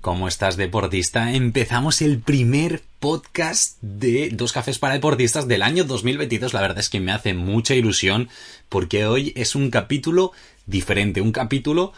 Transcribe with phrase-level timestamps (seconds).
[0.00, 1.32] ¿Cómo estás, deportista?
[1.32, 6.54] Empezamos el primer podcast de Dos Cafés para Deportistas del año 2022.
[6.54, 8.28] La verdad es que me hace mucha ilusión
[8.68, 10.30] porque hoy es un capítulo
[10.66, 11.92] diferente, un capítulo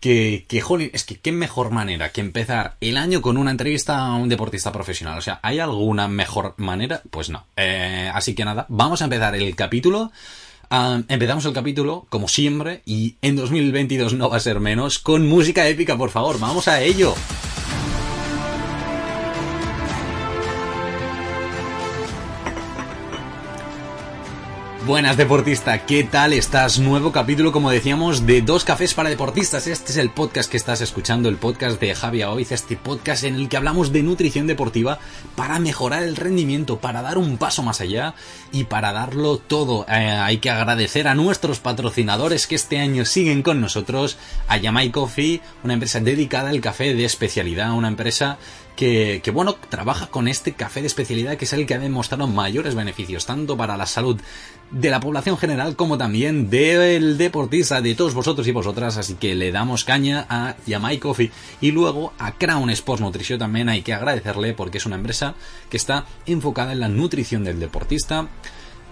[0.00, 0.62] que, que
[0.94, 4.72] es que qué mejor manera que empezar el año con una entrevista a un deportista
[4.72, 5.18] profesional.
[5.18, 7.02] O sea, ¿hay alguna mejor manera?
[7.10, 7.44] Pues no.
[7.56, 10.10] Eh, así que nada, vamos a empezar el capítulo.
[10.70, 15.28] Ah, empezamos el capítulo, como siempre, y en 2022 no va a ser menos, con
[15.28, 17.14] música épica, por favor, vamos a ello.
[24.84, 26.80] Buenas deportista, ¿qué tal estás?
[26.80, 29.68] Nuevo capítulo, como decíamos, de Dos Cafés para Deportistas.
[29.68, 33.36] Este es el podcast que estás escuchando, el podcast de Javier Oiz, este podcast en
[33.36, 34.98] el que hablamos de nutrición deportiva
[35.36, 38.14] para mejorar el rendimiento, para dar un paso más allá
[38.50, 39.86] y para darlo todo.
[39.88, 44.18] Eh, hay que agradecer a nuestros patrocinadores que este año siguen con nosotros,
[44.48, 48.36] a Yamai Coffee, una empresa dedicada al café de especialidad, una empresa
[48.76, 52.74] que, bueno, trabaja con este café de especialidad que es el que ha demostrado mayores
[52.74, 54.20] beneficios, tanto para la salud
[54.70, 59.34] de la población general como también del deportista, de todos vosotros y vosotras, así que
[59.34, 61.30] le damos caña a Yamai Coffee.
[61.60, 65.34] Y luego a Crown Sports Nutrition también hay que agradecerle porque es una empresa
[65.70, 68.28] que está enfocada en la nutrición del deportista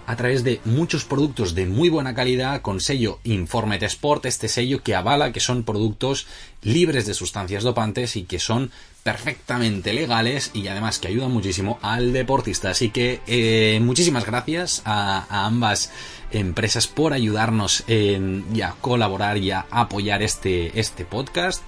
[0.07, 4.83] a través de muchos productos de muy buena calidad con sello Informet Sport, este sello
[4.83, 6.27] que avala que son productos
[6.63, 8.71] libres de sustancias dopantes y que son
[9.03, 12.69] perfectamente legales y además que ayudan muchísimo al deportista.
[12.69, 15.91] Así que eh, muchísimas gracias a, ambas
[16.31, 21.63] empresas por ayudarnos en, y a colaborar y a apoyar este, este podcast.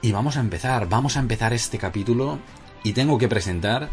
[0.00, 2.38] Y vamos a empezar, vamos a empezar este capítulo
[2.82, 3.90] y tengo que presentar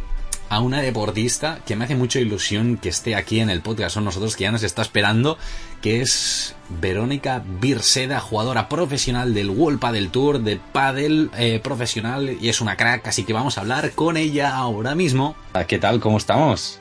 [0.49, 4.05] a una deportista que me hace mucha ilusión que esté aquí en el podcast Son
[4.05, 5.37] nosotros, que ya nos está esperando,
[5.81, 12.49] que es Verónica Birseda, jugadora profesional del World Padel Tour, de Padel eh, profesional, y
[12.49, 15.35] es una crack, así que vamos a hablar con ella ahora mismo.
[15.67, 15.99] ¿Qué tal?
[15.99, 16.79] ¿Cómo estamos?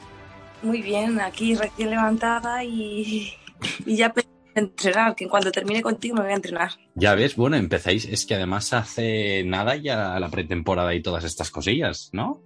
[0.62, 3.34] Muy bien, aquí recién levantada y,
[3.86, 4.12] y ya
[4.54, 6.72] entrenar, que cuando termine contigo me voy a entrenar.
[6.94, 11.50] Ya ves, bueno, empezáis, es que además hace nada ya la pretemporada y todas estas
[11.50, 12.42] cosillas, ¿no?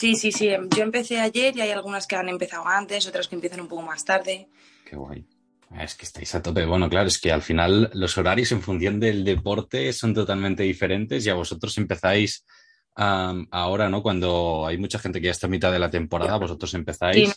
[0.00, 0.48] Sí, sí, sí.
[0.74, 3.82] Yo empecé ayer y hay algunas que han empezado antes, otras que empiezan un poco
[3.82, 4.48] más tarde.
[4.86, 5.26] Qué guay.
[5.78, 6.64] Es que estáis a tope.
[6.64, 11.26] Bueno, claro, es que al final los horarios en función del deporte son totalmente diferentes
[11.26, 12.46] y a vosotros empezáis
[12.94, 14.02] ahora, ¿no?
[14.02, 17.28] Cuando hay mucha gente que ya está a mitad de la temporada, vosotros empezáis.
[17.28, 17.34] Sí,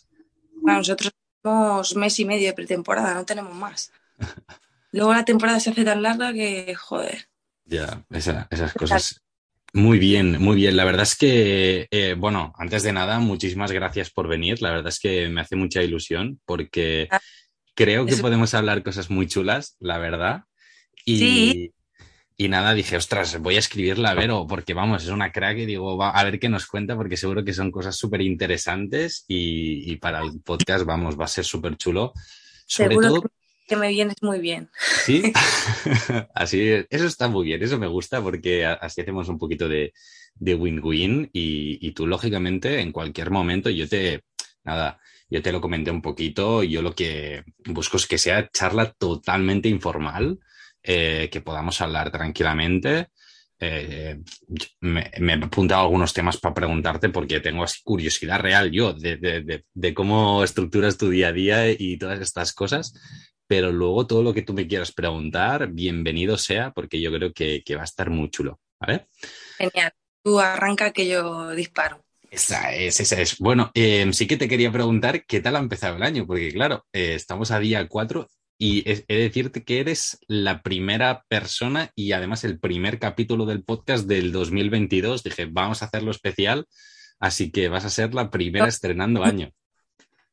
[0.64, 3.92] nosotros tenemos mes y medio de pretemporada, no tenemos más.
[4.94, 7.28] Luego la temporada se hace tan larga que, joder.
[7.66, 9.22] Ya, esas cosas
[9.74, 10.78] muy bien, muy bien.
[10.78, 14.62] La verdad es que, eh, bueno, antes de nada, muchísimas gracias por venir.
[14.62, 17.20] La verdad es que me hace mucha ilusión porque ah,
[17.74, 20.44] creo que podemos hablar cosas muy chulas, la verdad.
[21.06, 21.72] Y,
[22.38, 25.66] y nada, dije, ostras, voy a escribirla a ver, porque vamos, es una crack y
[25.66, 29.92] digo, va, a ver qué nos cuenta, porque seguro que son cosas súper interesantes y,
[29.92, 32.14] y, para el podcast, vamos, va a ser súper chulo.
[32.68, 33.24] Sobre todo
[33.68, 34.70] que me vienes muy bien.
[35.06, 35.34] Sí,
[36.34, 39.94] así, eso está muy bien, eso me gusta porque así hacemos un poquito de
[40.40, 44.24] win-win y, tú, lógicamente, en cualquier momento, yo te,
[44.64, 48.92] nada, yo te lo comenté un poquito, yo lo que busco es que sea charla
[48.94, 50.40] totalmente informal,
[50.82, 53.08] eh, que podamos hablar tranquilamente.
[53.60, 54.20] Eh,
[54.82, 59.64] me, he apuntado algunos temas para preguntarte porque tengo así curiosidad real yo de, de,
[59.74, 62.94] de, cómo estructuras tu día a día y todas estas cosas
[63.48, 67.64] pero luego todo lo que tú me quieras preguntar, bienvenido sea, porque yo creo que,
[67.76, 68.60] va a estar muy chulo.
[68.80, 69.08] ¿Vale?
[69.58, 69.94] Genial.
[70.22, 72.04] Tú arranca que yo disparo.
[72.30, 73.38] Esa es, esa es.
[73.38, 76.86] Bueno, em, sí que te quería preguntar qué tal ha empezado el año, porque claro,
[76.92, 78.28] eh, estamos a día 4
[78.58, 83.64] y he de decirte que eres la primera persona y además el primer capítulo del
[83.64, 85.24] podcast del 2022.
[85.24, 86.66] Dije, vamos a hacerlo especial,
[87.20, 89.52] así que vas a ser la primera estrenando año.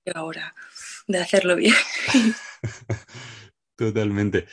[0.15, 0.55] Ahora,
[1.07, 1.75] de hacerlo bien.
[3.77, 4.47] Totalmente.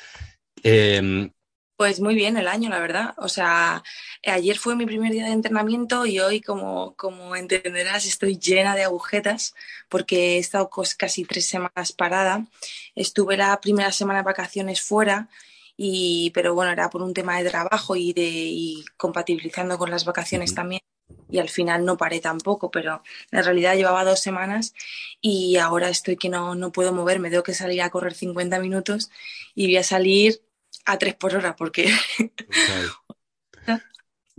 [0.64, 1.32] Em,
[1.76, 3.14] pues muy bien el año, la verdad.
[3.18, 3.84] O sea,
[4.26, 8.84] ayer fue mi primer día de entrenamiento y hoy, como, como entenderás, estoy llena de
[8.84, 9.54] agujetas
[9.90, 12.46] porque he estado casi tres semanas parada.
[12.96, 15.30] Estuve la primera semana de vacaciones fuera,
[15.78, 20.06] y, pero bueno, era por un tema de trabajo y, de, y compatibilizando con las
[20.06, 20.82] vacaciones también
[21.30, 23.02] y al final no paré tampoco, pero
[23.32, 24.74] en realidad llevaba dos semanas
[25.22, 29.10] y ahora estoy que no, no puedo moverme, tengo que salir a correr 50 minutos
[29.56, 30.42] y voy a salir
[30.86, 31.92] a tres por hora porque...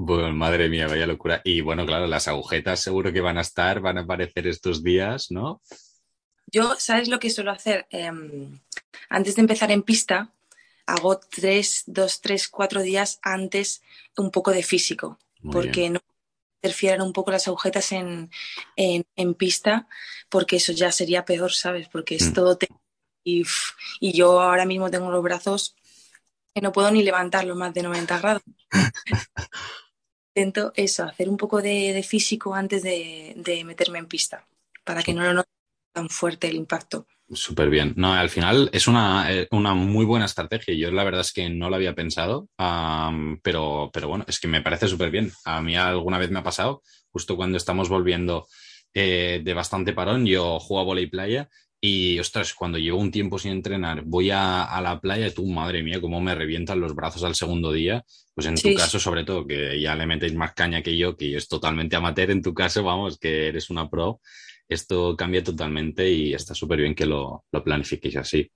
[0.00, 1.40] Bueno, madre mía, vaya locura.
[1.42, 5.32] Y bueno, claro, las agujetas seguro que van a estar, van a aparecer estos días,
[5.32, 5.60] ¿no?
[6.46, 7.88] Yo, ¿sabes lo que suelo hacer?
[7.90, 8.60] Em,
[9.08, 10.32] antes de empezar en pista,
[10.86, 13.82] hago tres, dos, tres, cuatro días antes
[14.16, 15.18] un poco de físico
[15.52, 16.00] porque no
[16.62, 18.30] interfieran un poco las agujetas en,
[19.36, 19.88] pista,
[20.28, 21.88] porque eso ya sería peor, ¿sabes?
[21.88, 22.32] Porque es mm.
[22.32, 22.58] todo...
[23.24, 23.44] Y,
[24.00, 25.76] y yo ahora mismo tengo los brazos
[26.54, 28.42] que no puedo ni levantarlos más de 90 grados.
[30.34, 34.46] Intento eso, hacer un poco de, físico antes de, meterme en pista,
[34.84, 35.50] para que no lo note
[35.92, 37.06] tan fuerte el impacto.
[37.30, 37.92] Súper bien.
[37.96, 40.74] No, al final es una, eh, una, muy buena estrategia.
[40.74, 42.48] Yo la verdad es que no lo había pensado,
[43.42, 45.30] pero, pero bueno, es que me parece súper bien.
[45.44, 48.46] A mí alguna vez me ha pasado, justo cuando estamos volviendo
[48.94, 53.38] eh, de bastante parón, yo juego a volei playa y, ostras, cuando llevo un tiempo
[53.38, 57.24] sin entrenar, voy a, la playa y tú, madre mía, cómo me revientan los brazos
[57.24, 58.04] al segundo día.
[58.34, 61.36] Pues en tu caso, sobre todo, que ya le metéis más caña que yo, que
[61.36, 64.20] es totalmente amateur, en tu caso, vamos, que eres una pro
[64.68, 68.50] esto cambia totalmente y está súper bien que lo, planifiquéis así.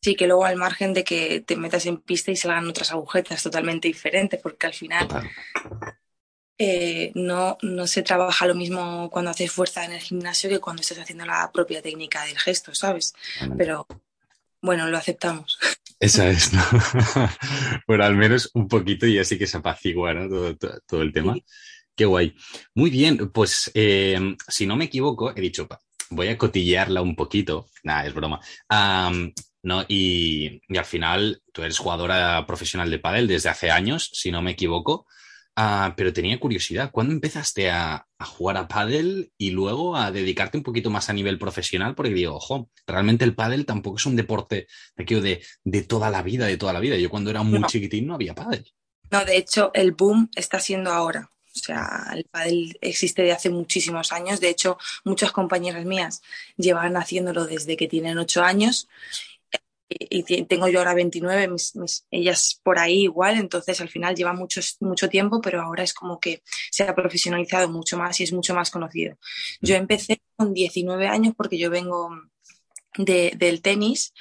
[0.00, 3.42] Sí, que luego al margen de que te metas en pista y salgan otras agujetas
[3.42, 5.08] totalmente diferentes, porque al final
[6.56, 10.82] eh, no, no se trabaja lo mismo cuando haces fuerza en el gimnasio que cuando
[10.82, 13.12] estás haciendo la propia técnica del gesto, ¿sabes?
[13.56, 13.86] Pero
[14.60, 15.58] bueno, lo aceptamos.
[16.00, 16.62] Esa es, ¿no?
[17.88, 20.56] bueno, al menos un poquito y así que se apacigua ¿no?
[20.86, 21.36] todo, el tema.
[21.98, 22.32] Qué guay.
[22.74, 25.66] Muy bien, pues eh, si no me equivoco, he dicho,
[26.10, 27.66] voy a cotillearla un poquito.
[27.82, 28.40] Nada, es broma.
[29.64, 34.42] no, y, al final tú eres jugadora profesional de pádel desde hace años, si no
[34.42, 35.06] me equivoco.
[35.56, 40.62] Ah, pero tenía curiosidad, ¿cuándo empezaste a, jugar a pádel y luego a dedicarte un
[40.62, 41.96] poquito más a nivel profesional?
[41.96, 46.46] Porque digo, ojo, realmente el pádel tampoco es un deporte de, de toda la vida,
[46.46, 46.96] de toda la vida.
[46.96, 48.72] Yo cuando era muy chiquitín no había pádel.
[49.10, 51.32] No, de hecho, el boom está siendo ahora.
[51.60, 54.40] O sea, el pádel existe de hace muchísimos años.
[54.40, 56.22] De hecho, muchas compañeras mías
[56.56, 58.88] llevan haciéndolo desde que tienen ocho años.
[59.90, 61.48] Y tengo yo ahora 29,
[62.10, 66.20] ellas por ahí igual, entonces al final lleva mucho, mucho tiempo, pero ahora es como
[66.20, 69.16] que se ha profesionalizado mucho más y es mucho más conocido.
[69.62, 72.10] Yo empecé con 19 años porque yo vengo
[72.98, 74.12] del tenis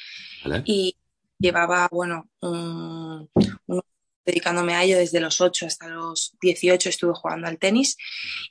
[0.64, 0.96] y
[1.38, 3.30] llevaba, bueno, un,
[3.68, 3.82] un
[4.28, 7.98] dedicándome a ello desde los 8 hasta los 18 estuve jugando al tenis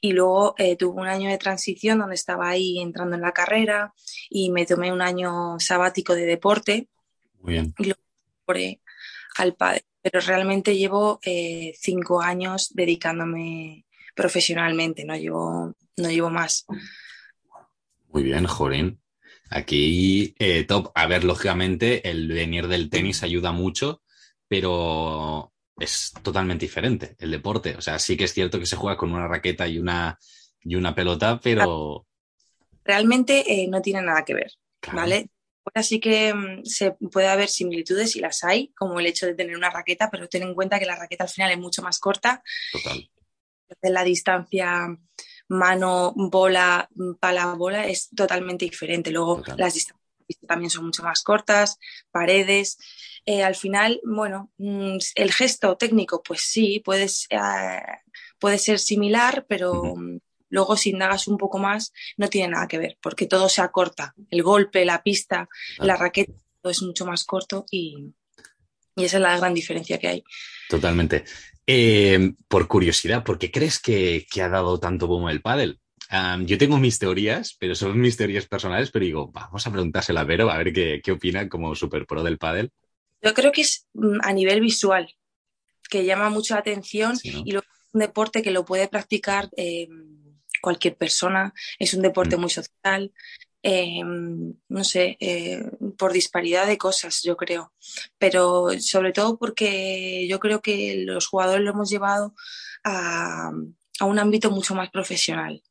[0.00, 3.92] y luego eh, tuve un año de transición donde estaba ahí entrando en la carrera
[4.30, 6.88] y me tomé un año sabático de deporte
[7.42, 7.74] Muy bien.
[7.78, 8.00] y luego
[9.36, 9.84] al padre.
[10.00, 13.84] Pero realmente llevo eh, cinco años dedicándome
[14.14, 16.64] profesionalmente, no llevo, no llevo más.
[18.08, 19.00] Muy bien, Jorín.
[19.50, 20.90] Aquí, eh, top.
[20.94, 24.00] A ver, lógicamente, el venir del tenis ayuda mucho,
[24.48, 27.76] pero es totalmente diferente el deporte.
[27.76, 30.18] O sea, sí que es cierto que se juega con una raqueta y una,
[30.62, 32.06] y una pelota, pero...
[32.84, 34.52] Realmente eh, no tiene nada que ver,
[34.92, 35.30] ¿vale?
[35.64, 39.34] Ahora sí que mm, se puede haber similitudes y las hay, como el hecho de
[39.34, 41.98] tener una raqueta, pero ten en cuenta que la raqueta al final es mucho más
[41.98, 42.42] corta.
[42.72, 43.10] Total.
[43.82, 44.96] La distancia
[45.48, 46.88] mano, bola,
[47.20, 49.10] pala, bola es totalmente diferente.
[49.10, 50.05] Luego las distancias
[50.46, 51.78] también son mucho más cortas,
[52.10, 52.78] paredes.
[53.24, 57.80] Eh, al final, bueno, mm, el gesto técnico, pues sí, puedes, eh,
[58.38, 60.18] puede ser similar, pero mm,
[60.50, 64.14] luego si indagas un poco más, no tiene nada que ver, porque todo se acorta.
[64.30, 66.32] El golpe, la pista, la raqueta,
[66.62, 68.12] todo es mucho más corto y,
[68.96, 70.24] esa es la gran diferencia que hay.
[70.70, 71.24] Totalmente.
[71.66, 75.80] Eh, por curiosidad, ¿por qué crees que, ha dado tanto boom el pádel?
[76.44, 80.24] Yo tengo mis teorías, pero son mis teorías personales, pero digo, vamos a preguntárselo a
[80.24, 82.70] Vero a ver qué, qué opina como super pro del pádel.
[83.22, 85.12] Yo creo que es mm, a nivel visual,
[85.88, 89.88] que llama mucho la atención y luego es un deporte que lo puede practicar eh,
[90.60, 92.40] cualquier persona, es un deporte mm.
[92.40, 93.12] muy social,
[93.62, 95.64] eh, no sé, eh,
[95.98, 97.72] por disparidad de cosas, yo creo,
[98.18, 102.34] pero sobre todo porque yo creo que los jugadores lo hemos llevado
[102.84, 103.50] a,
[103.98, 105.62] a un ámbito mucho más profesional.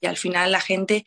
[0.00, 1.04] Y al final la gente,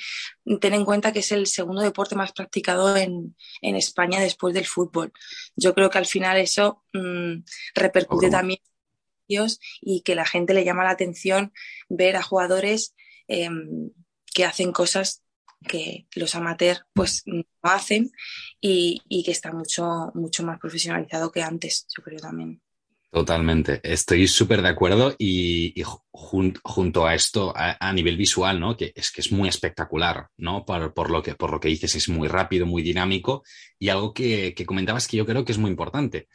[0.60, 5.14] ten en cuenta que es el segundo deporte más practicado en, España después del fútbol.
[5.56, 7.44] Yo creo que al final eso mm,
[7.76, 11.54] repercute también en ellos y que la gente le llama la atención
[11.88, 12.96] ver a jugadores
[13.28, 13.92] em,
[14.34, 15.24] que hacen cosas
[15.68, 18.12] que los amateurs pues no hacen
[18.62, 22.62] y, y que está mucho, mucho más profesionalizado que antes, yo creo también.
[23.12, 25.74] Totalmente, estoy súper de acuerdo y,
[26.12, 28.78] junto a esto, a, nivel visual, ¿no?
[28.78, 30.64] Que es que es muy espectacular, ¿no?
[30.64, 33.44] Por, lo, que, por lo que dices, es muy rápido, muy dinámico
[33.80, 36.28] y algo que, comentabas que yo creo que es muy importante.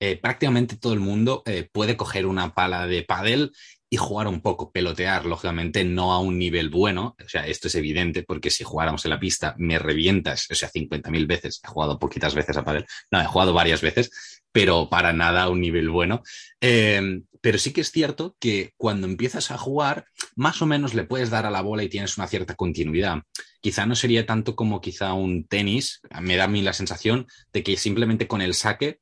[0.00, 3.50] Eh, prácticamente todo el mundo eh, puede coger una pala de pádel
[3.90, 7.74] y jugar un poco, pelotear, lógicamente no a un nivel bueno, o sea, esto es
[7.74, 11.98] evidente porque si jugáramos en la pista me revientas, o sea, 50.000 veces, he jugado
[11.98, 15.88] poquitas veces a pádel, no, he jugado varias veces, pero para nada a un nivel
[15.88, 16.22] bueno.
[16.60, 21.04] Eh, pero sí que es cierto que cuando empiezas a jugar, más o menos le
[21.04, 23.22] puedes dar a la bola y tienes una cierta continuidad.
[23.60, 27.62] Quizá no sería tanto como quizá un tenis, me da a mí la sensación de
[27.62, 29.00] que simplemente con el saque,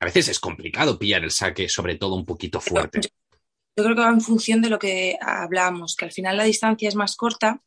[0.00, 3.00] a veces es complicado pillar el saque, sobre todo un poquito fuerte.
[3.02, 3.08] Yo
[3.74, 6.94] creo que va en función de lo que hablábamos, que al final la distancia es
[6.94, 7.62] más corta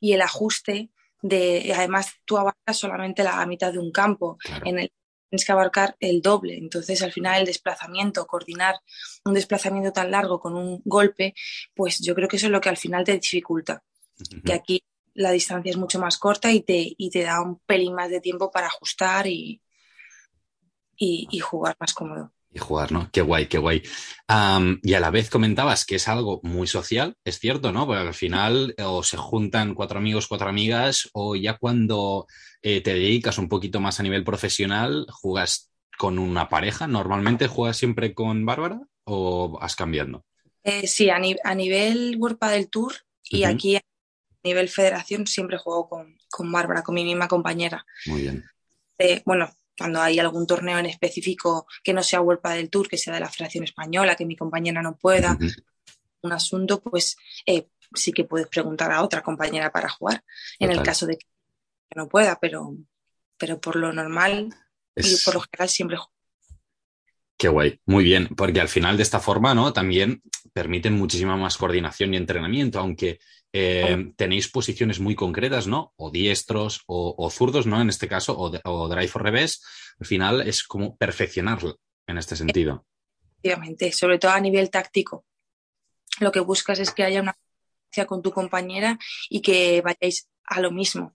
[0.00, 0.90] y el ajuste
[1.22, 4.92] de, además tú abarcas solamente la mitad de un campo, en el
[5.30, 6.58] tienes que abarcar el doble.
[6.58, 8.74] Entonces, al final, el desplazamiento, coordinar
[9.24, 11.34] un desplazamiento tan largo con un golpe,
[11.72, 13.82] pues yo creo que eso es lo que al final te dificulta.
[14.44, 14.82] Que aquí
[15.14, 18.20] la distancia es mucho más corta y te, y te da un pelín más de
[18.20, 19.62] tiempo para ajustar y,
[20.96, 23.08] y jugar más cómodo y jugar, ¿no?
[23.12, 23.82] Qué guay, qué guay.
[24.82, 27.86] y a la vez comentabas que es algo muy social, es cierto, ¿no?
[27.86, 32.26] Porque al final o se juntan cuatro amigos, cuatro amigas, o ya cuando
[32.62, 36.86] eh, te dedicas un poquito más a nivel profesional, jugas con una pareja.
[36.86, 40.24] ¿Normalmente juegas siempre con Bárbara o vas cambiando?
[40.62, 43.82] Eh, sí, a, nivel World del Tour y aquí a
[44.42, 47.86] nivel federación siempre juego con, con Bárbara, con mi misma compañera.
[48.06, 48.44] Muy bien.
[48.98, 49.50] Eh, bueno,
[49.80, 53.20] cuando hay algún torneo en específico que no sea World del Tour, que sea de
[53.20, 55.38] la Federación Española, que mi compañera no pueda,
[56.20, 60.22] un asunto, pues eh, sí que puedes preguntar a otra compañera para jugar,
[60.58, 61.24] en el caso de que
[61.96, 62.76] no pueda, pero,
[63.38, 64.54] pero por lo normal
[64.94, 66.12] y por lo general siempre juego.
[67.38, 69.72] Qué guay, muy bien, porque al final de esta forma, ¿no?
[69.72, 70.20] También
[70.52, 73.18] permiten muchísima más coordinación y entrenamiento, aunque
[73.52, 75.92] eh, tenéis posiciones muy concretas, ¿no?
[75.96, 77.80] O diestros o, zurdos, ¿no?
[77.80, 79.62] En este caso, o, o, drive o revés.
[79.98, 82.86] Al final es como perfeccionarlo en este sentido.
[83.42, 85.24] Efectivamente, sobre todo a nivel táctico.
[86.20, 87.36] Lo que buscas es que haya una
[88.06, 91.14] con tu compañera y que vayáis a lo mismo.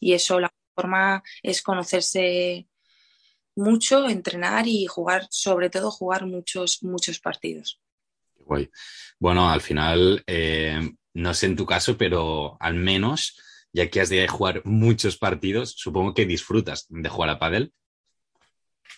[0.00, 2.68] Y eso, la forma es conocerse
[3.56, 7.80] mucho, entrenar y jugar, sobre todo jugar muchos, muchos partidos.
[8.36, 8.70] Guay.
[9.18, 10.80] Bueno, al final, eh,
[11.14, 13.40] no sé en tu caso, pero al menos,
[13.72, 17.72] ya que has de jugar muchos partidos, supongo que disfrutas de jugar a pádel.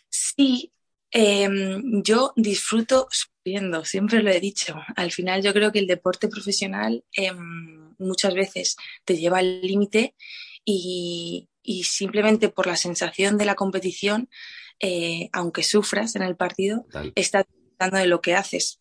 [0.09, 0.73] Sí,
[1.11, 4.77] em, yo disfruto sufriendo, siempre lo he dicho.
[4.97, 10.15] Al final yo creo que el deporte profesional em, muchas veces te lleva al límite
[10.65, 11.49] y,
[11.85, 14.29] simplemente por la sensación de la competición,
[14.81, 18.81] eh, aunque sufras en el partido, estás disfrutando de lo que haces.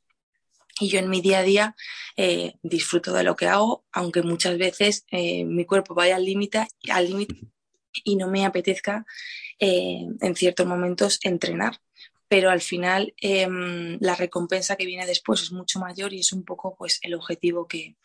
[0.80, 1.76] Y yo en mi día a día
[2.18, 6.68] eh, disfruto de lo que hago, aunque muchas veces eh, mi cuerpo vaya al límite
[6.90, 7.36] al límite
[8.04, 9.06] y no me apetezca
[9.60, 11.80] eh, en ciertos momentos entrenar.
[12.28, 16.44] Pero al final em, la recompensa que viene después es mucho mayor y es un
[16.44, 17.96] poco pues, el objetivo que,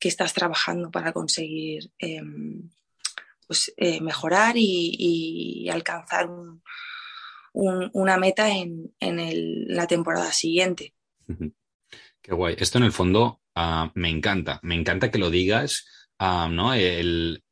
[0.00, 2.70] estás trabajando para conseguir em,
[3.46, 6.30] pues, mejorar y, alcanzar
[7.52, 8.94] una meta en,
[9.68, 10.94] la temporada siguiente.
[12.22, 12.56] Qué guay.
[12.58, 14.60] Esto en el fondo ah, me encanta.
[14.62, 15.86] Me encanta que lo digas,
[16.18, 16.74] ah, ¿no?
[16.74, 17.42] El,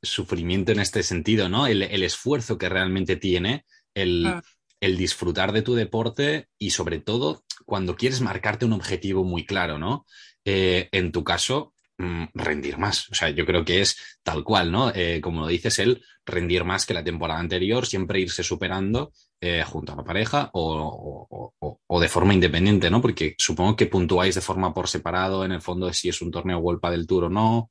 [0.00, 1.66] sufrimiento en este sentido, ¿no?
[1.66, 3.64] El, esfuerzo que realmente tiene
[3.96, 4.42] ah.
[4.80, 9.78] el, disfrutar de tu deporte y sobre todo cuando quieres marcarte un objetivo muy claro,
[9.78, 10.06] ¿no?
[10.44, 13.10] Eh, en tu caso, mm, rendir más.
[13.10, 14.90] O sea, yo creo que es tal cual, ¿no?
[14.94, 19.62] Eh, como lo dices, el rendir más que la temporada anterior, siempre irse superando eh,
[19.64, 21.52] junto a la pareja o,
[22.00, 23.00] de forma independiente, ¿no?
[23.00, 26.30] Porque supongo que puntuáis de forma por separado en el fondo de si es un
[26.30, 27.70] torneo World del Tour o no.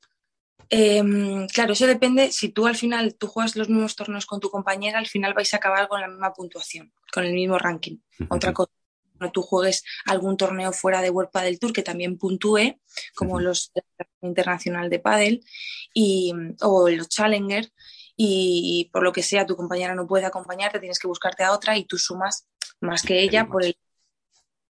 [0.70, 2.32] Em, claro, eso depende.
[2.32, 5.54] Si tú al final tú juegas los mismos torneos con tu compañera, al final vais
[5.54, 7.98] a acabar con la misma puntuación, con el mismo ranking.
[8.30, 8.77] Otra cosa, cuando
[9.34, 12.80] tú juegues algún torneo fuera de World del Tour que también puntúe,
[13.16, 13.72] como los
[14.22, 15.44] internacional de Padel
[15.94, 17.72] y, o los Challenger,
[18.16, 21.78] y por lo que sea tu compañera no puede acompañarte, tienes que buscarte a otra
[21.78, 22.48] y tú sumas
[22.82, 23.78] más que ella por el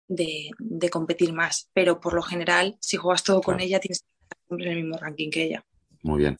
[0.09, 1.71] de, competir más.
[1.73, 4.85] Pero por lo general, si juegas todo con ella, tienes que estar siempre en el
[4.85, 5.65] mismo ranking que ella.
[6.03, 6.39] Muy bien.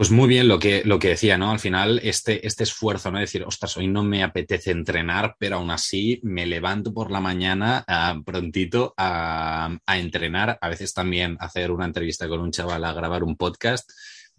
[0.00, 1.50] Pues muy bien lo que, lo que decía, ¿no?
[1.50, 3.18] Al final, este, este esfuerzo, ¿no?
[3.18, 7.84] Decir, ostras, hoy no me apetece entrenar, pero aún así me levanto por la mañana
[7.86, 12.94] uh, prontito a, a, entrenar, a veces también hacer una entrevista con un chaval, a
[12.94, 13.90] grabar un podcast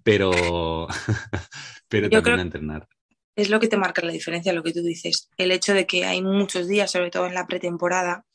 [0.02, 0.32] pero,
[1.88, 2.88] pero también a entrenar.
[3.36, 5.30] Es lo que te marca la diferencia, lo que tú dices.
[5.38, 8.26] El hecho de que hay muchos días, sobre todo en la pretemporada,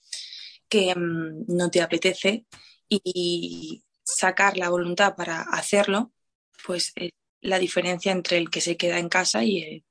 [0.69, 2.47] que mm, no te apetece
[2.89, 6.13] y sacar la voluntad para hacerlo,
[6.65, 7.11] pues es
[7.41, 9.85] la diferencia entre el que se queda en casa y,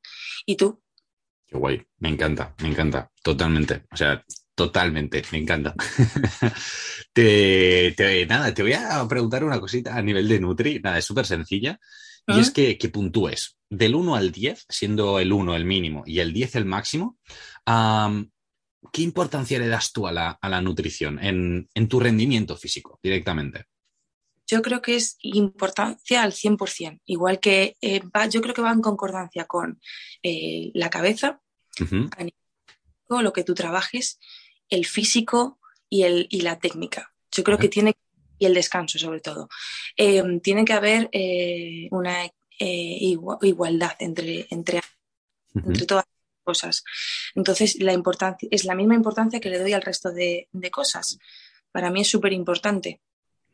[0.45, 0.81] y tú.
[1.45, 3.84] Qué guay, me encanta, me encanta, totalmente.
[3.91, 4.24] O sea,
[4.55, 5.75] Totalmente, me encanta.
[7.13, 11.25] te, nada, te voy a preguntar una cosita a nivel de Nutri, nada, es súper
[11.25, 11.77] sencilla,
[12.25, 16.19] y es que, que, puntúes del 1 al 10, siendo el 1 el mínimo y
[16.19, 17.19] el 10 el máximo,
[17.65, 22.98] ¿qué importancia le das tú a la, a la nutrición en, en, tu rendimiento físico
[23.03, 23.65] directamente?
[24.47, 28.71] Yo creo que es importancia al 100%, igual que eh, va, yo creo que va
[28.71, 29.79] en concordancia con
[30.23, 31.41] eh, la cabeza,
[33.09, 34.19] lo que tú trabajes,
[34.69, 35.59] el físico
[35.89, 37.13] y, el, y la técnica.
[37.31, 37.95] Yo creo que tiene,
[38.37, 39.49] y el descanso sobre todo,
[39.97, 41.09] eh, tiene que haber
[41.91, 44.81] una igualdad entre, entre,
[45.53, 46.05] entre todas
[46.45, 46.85] cosas.
[47.33, 51.17] Entonces, la importancia, es la misma importancia que le doy al resto de, cosas.
[51.73, 53.01] Para mí es súper importante.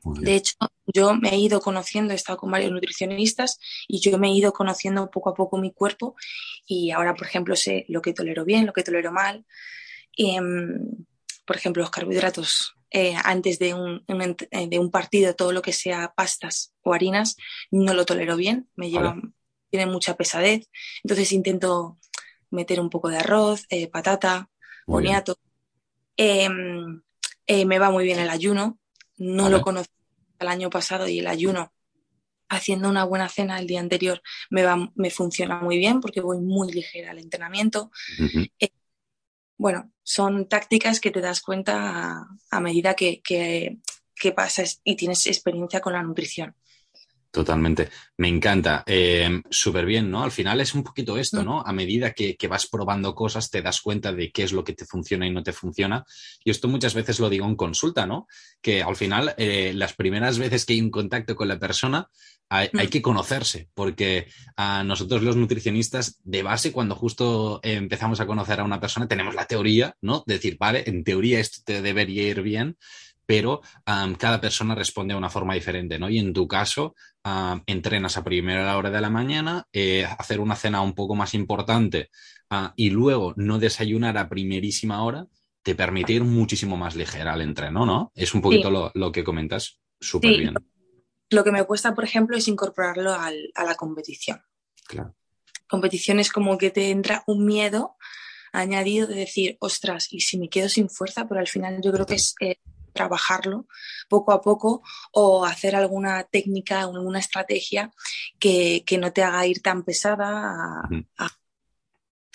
[0.04, 0.56] De hecho,
[0.88, 4.52] yo me he ido conociendo, he estado con varios nutricionistas y yo me he ido
[4.52, 6.16] conociendo poco a poco mi cuerpo
[6.66, 9.46] y ahora, por ejemplo, sé lo que tolero bien, lo que tolero mal.
[10.18, 11.06] Em,
[11.46, 12.76] por ejemplo, los carbohidratos.
[12.94, 17.38] Eh, antes de un, eh, de un, partido, todo lo que sea pastas o harinas,
[17.72, 19.34] no lo tolero bien, me llevan,
[19.70, 20.70] tienen mucha pesadez.
[21.04, 21.98] Entonces intento
[22.50, 24.50] meter un poco de arroz, eh, patata,
[24.86, 25.38] boniato.
[26.18, 27.02] Em,
[27.48, 28.81] me va muy bien el ayuno.
[29.22, 29.88] No lo conocí
[30.40, 31.72] el año pasado y el ayuno
[32.50, 36.40] haciendo una buena cena el día anterior me, va, me funciona muy bien porque voy
[36.40, 37.92] muy ligera al entrenamiento.
[38.60, 38.70] Eh,
[39.58, 43.78] bueno, son tácticas que te das cuenta a, medida que, que,
[44.16, 46.56] que pasas y tienes experiencia con la nutrición.
[47.32, 47.90] Totalmente.
[48.18, 48.84] Me encanta.
[48.86, 50.22] Eh, Súper bien, ¿no?
[50.22, 51.46] Al final es un poquito esto, mm.
[51.46, 51.62] ¿no?
[51.62, 54.86] A medida que, vas probando cosas, te das cuenta de qué es lo que te
[54.86, 56.04] funciona y no te funciona.
[56.44, 58.28] Y esto muchas veces lo digo en consulta, ¿no?
[58.62, 62.10] Que al final, eh, las primeras veces que hay un contacto con la persona,
[62.50, 62.90] hay, mm.
[62.90, 68.66] que conocerse, porque a nosotros los nutricionistas, de base, cuando justo empezamos a conocer a
[68.66, 70.26] una persona, tenemos la teoría, ¿no?
[70.28, 72.78] De decir, vale, en teoría esto te debería ir bien,
[73.32, 73.62] pero
[74.18, 76.10] cada persona responde de una forma diferente, ¿no?
[76.10, 76.96] Y en tu caso,
[77.66, 82.10] entrenas a primera hora de la mañana, eh, hacer una cena un poco más importante
[82.50, 85.28] ah, y luego no desayunar a primerísima hora,
[85.64, 88.12] te permite ir muchísimo más ligera al entreno, ¿no?
[88.16, 90.56] Es un poquito lo, que comentas súper bien.
[91.30, 94.42] Lo que me cuesta, por ejemplo, es incorporarlo a la competición.
[94.88, 95.16] Claro.
[95.70, 97.96] Competición es como que te entra un miedo
[98.52, 102.06] añadido de decir, ostras, y si me quedo sin fuerza, pero al final yo creo
[102.06, 102.58] que es eh,
[102.94, 103.68] trabajarlo
[104.10, 107.92] poco a poco o hacer alguna técnica, alguna estrategia
[108.40, 110.82] que, no te haga ir tan pesada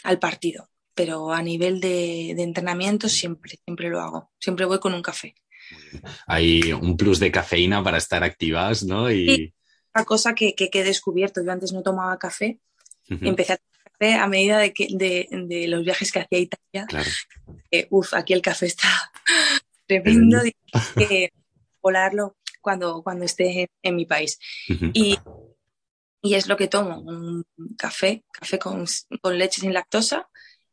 [0.02, 0.68] al partido.
[0.94, 4.30] Pero a nivel de, entrenamiento siempre, siempre lo hago.
[4.38, 5.34] Siempre voy con un café.
[6.26, 9.10] Hay un plus de cafeína para estar activas, ¿no?
[9.10, 9.52] Y...
[9.94, 11.42] una cosa que, que, he descubierto.
[11.44, 12.60] Yo antes no tomaba café.
[13.08, 16.86] Empecé a tomar café a medida de, que, de, los viajes que hacía a Italia.
[16.88, 17.10] Claro.
[17.90, 18.88] uf, aquí el café está
[19.86, 20.38] tremendo
[20.96, 21.30] que
[21.82, 24.38] volarlo cuando, cuando esté en, mi país.
[24.92, 25.16] y,
[26.22, 27.44] y, es lo que tomo, un
[27.78, 28.84] café, café con,
[29.20, 30.28] con leche sin lactosa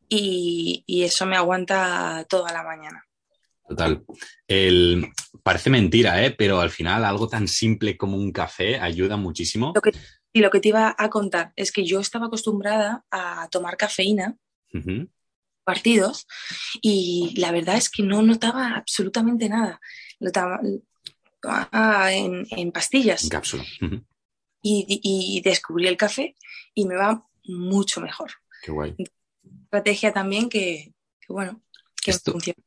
[0.09, 3.05] y, y, eso me aguanta toda la mañana.
[3.67, 4.03] Total.
[4.47, 5.07] El,
[5.41, 6.31] parece mentira, ¿eh?
[6.31, 9.73] pero al final algo tan simple como un café ayuda muchísimo.
[10.33, 14.35] y lo que te iba a contar es que yo estaba acostumbrada a tomar cafeína
[15.63, 16.27] partidos
[16.81, 19.79] y la verdad es que no notaba absolutamente nada.
[20.19, 23.23] Lo tomaba en, pastillas.
[23.23, 23.63] En cápsula.
[24.61, 26.35] y, descubrí el café
[26.73, 28.31] y me va mucho mejor.
[28.61, 28.95] Qué guay.
[29.63, 30.93] Estrategia también que,
[31.27, 31.61] bueno,
[32.01, 32.61] que funciona.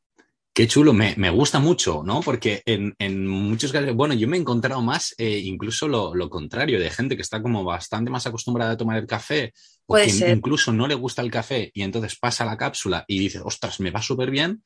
[0.57, 2.23] Qué chulo, me, gusta mucho, ¿no?
[2.23, 6.89] Porque en, muchos casos, bueno, yo me he encontrado más eh, incluso lo, contrario, de
[6.89, 9.53] gente que está como bastante más acostumbrada a tomar el café,
[9.85, 13.41] o que incluso no le gusta el café y entonces pasa la cápsula y dice,
[13.45, 14.63] ostras, me va súper bien,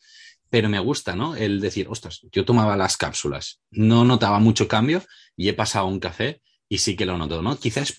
[0.49, 1.35] pero me gusta, ¿no?
[1.35, 5.03] El decir, ostras, yo tomaba las cápsulas, no notaba mucho cambio
[5.37, 7.59] y he pasado un café y sí que lo noto, ¿no?
[7.59, 7.97] Quizás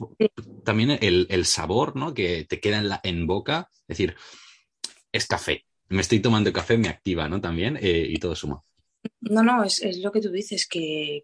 [0.63, 2.13] también el, sabor, ¿no?
[2.13, 4.15] Que te queda en, la, en boca, es decir,
[5.11, 7.41] es café, me estoy tomando café, me activa, ¿no?
[7.41, 8.63] También, eh, y todo suma.
[9.19, 11.23] No, no, es, lo que tú dices, que,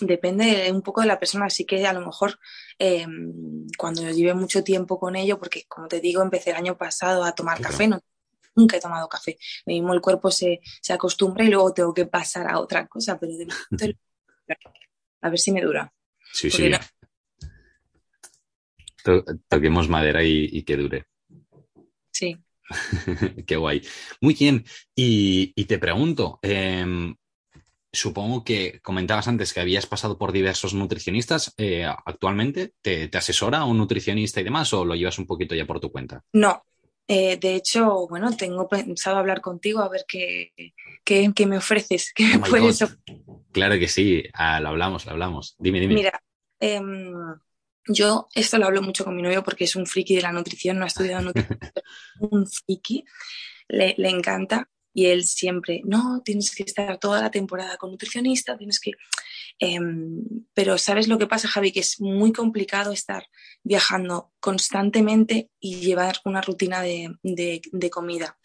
[0.00, 2.38] depende un poco de la persona, así que a lo mejor
[2.78, 7.24] em, cuando lleve mucho tiempo con ello, porque como te digo, empecé el año pasado
[7.24, 8.00] a tomar café, no,
[8.54, 12.60] nunca he tomado café, mismo el cuerpo se, acostumbra y luego tengo que pasar a
[12.60, 13.46] otra cosa, pero de
[15.20, 15.92] a ver si me dura.
[16.32, 16.70] Sí, sí.
[19.48, 21.06] Toquemos madera y que dure.
[22.10, 22.38] Sí.
[23.46, 23.82] Qué guay.
[24.20, 24.64] Muy bien.
[24.94, 27.14] Y, te pregunto, em,
[27.92, 31.54] supongo que comentabas antes que habías pasado por diversos nutricionistas.
[31.56, 35.80] Eh, ¿Actualmente te, asesora un nutricionista y demás o lo llevas un poquito ya por
[35.80, 36.22] tu cuenta?
[36.32, 36.64] No,
[37.06, 40.52] Eh, de hecho, bueno, tengo pensado hablar contigo a ver qué,
[41.04, 42.96] qué, me ofreces, qué me oh puedes
[43.52, 45.54] Claro que sí, ah, lo hablamos, lo hablamos.
[45.58, 45.94] Dime, dime.
[45.94, 46.18] Mira,
[46.58, 47.12] em,
[47.88, 50.78] yo esto lo hablo mucho con mi novio porque es un friki de la nutrición,
[50.78, 51.58] no ha estudiado nutrición,
[52.20, 53.04] un friki,
[53.68, 58.56] le, le encanta y él siempre, no, tienes que estar toda la temporada con nutricionista,
[58.56, 58.92] tienes que...
[59.58, 60.22] Em,
[60.54, 61.72] pero ¿sabes lo que pasa, Javi?
[61.72, 63.26] Que es muy complicado estar
[63.64, 68.38] viajando constantemente y llevar una rutina de, comida.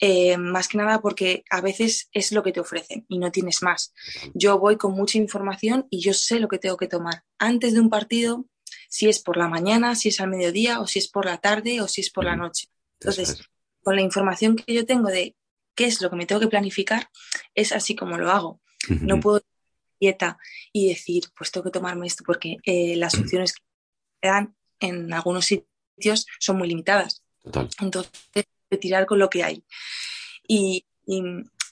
[0.00, 3.62] Eh, más que nada porque a veces es lo que te ofrecen y no tienes
[3.62, 3.92] más.
[4.32, 7.80] Yo voy con mucha información y yo sé lo que tengo que tomar antes de
[7.80, 8.44] un partido,
[8.88, 11.80] si es por la mañana, si es al mediodía o si es por la tarde
[11.80, 12.68] o si es por la noche.
[13.00, 13.42] Entonces,
[13.82, 15.34] con la información que yo tengo de
[15.74, 17.10] qué es lo que me tengo que planificar,
[17.54, 18.60] es así como lo hago.
[18.88, 19.42] No puedo
[20.00, 20.38] dieta
[20.72, 25.46] y decir, pues tengo que tomarme esto porque eh, las opciones que dan en algunos
[25.46, 27.22] sitios son muy limitadas.
[27.42, 27.68] Total.
[27.80, 28.44] Entonces,
[28.76, 29.64] tirar con lo que hay.
[30.46, 30.84] Y,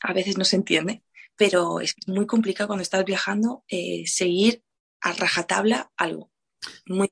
[0.02, 1.02] a veces no se entiende,
[1.36, 4.62] pero es muy complicado cuando estás viajando eh, seguir
[5.02, 6.30] a rajatabla algo.
[6.86, 7.08] Muy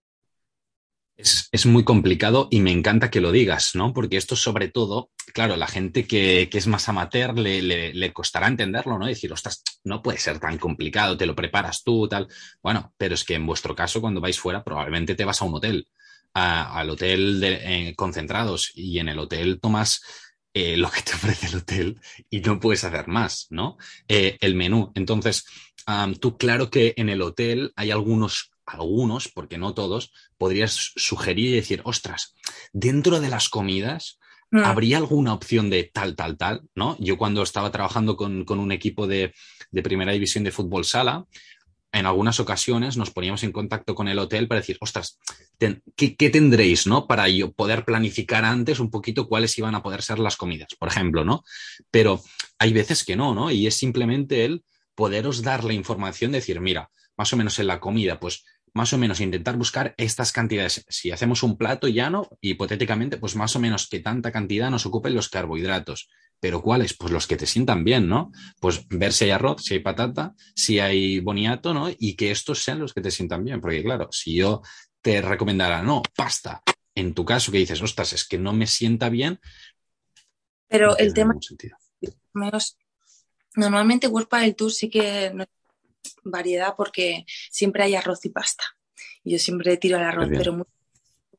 [1.16, 3.92] es, muy complicado y me encanta que lo digas, ¿no?
[3.92, 8.98] Porque esto sobre todo, claro, la gente que, es más amateur le, le, costará entenderlo,
[8.98, 9.06] ¿no?
[9.06, 12.28] Decir, ostras, no puede ser tan complicado, te lo preparas tú, tal.
[12.62, 15.54] Bueno, pero es que en vuestro caso, cuando vais fuera, probablemente te vas a un
[15.54, 15.88] hotel,
[16.34, 20.02] al hotel de, eh, concentrados y en el hotel tomas
[20.52, 23.76] eh, lo que te ofrece el hotel y no puedes hacer más, ¿no?
[24.08, 24.92] Eh, el menú.
[24.94, 25.44] Entonces,
[26.20, 31.56] tú claro que en el hotel hay algunos algunos, porque no todos, podrías sugerir y
[31.56, 32.34] decir, ostras,
[32.72, 34.18] dentro de las comidas,
[34.50, 34.64] mm.
[34.64, 36.62] ¿habría alguna opción de tal, tal, tal?
[36.74, 36.96] ¿No?
[36.98, 39.34] Yo cuando estaba trabajando con, un equipo de,
[39.82, 41.26] primera división de fútbol sala,
[41.94, 45.18] en algunas ocasiones nos poníamos en contacto con el hotel para decir, ostras,
[45.96, 47.06] ¿qué, tendréis, no?
[47.06, 50.88] Para yo poder planificar antes un poquito cuáles iban a poder ser las comidas, por
[50.88, 51.44] ejemplo, ¿no?
[51.92, 52.20] Pero
[52.58, 53.50] hay veces que no, ¿no?
[53.52, 54.64] Y es simplemente el
[54.96, 58.98] poderos dar la información, decir, mira, más o menos en la comida, pues más o
[58.98, 60.84] menos intentar buscar estas cantidades.
[60.88, 65.14] Si hacemos un plato llano, hipotéticamente, pues más o menos que tanta cantidad nos ocupen
[65.14, 66.08] los carbohidratos.
[66.44, 66.92] Pero ¿cuáles?
[66.92, 68.30] Pues los que te sientan bien, ¿no?
[68.60, 71.88] Pues ver si hay arroz, si hay patata, si hay boniato, ¿no?
[71.98, 73.62] Y que estos sean los que te sientan bien.
[73.62, 74.60] Porque claro, si yo
[75.00, 76.62] te recomendara, no, pasta,
[76.94, 79.40] en tu caso que dices, ostras, es que no me sienta bien.
[80.68, 81.34] Pero el tema...
[82.34, 82.76] Menos,
[83.56, 85.32] normalmente World del Tour sí que
[86.24, 88.64] variedad porque siempre hay arroz y pasta.
[89.22, 90.70] Y yo siempre tiro al arroz, pero mucha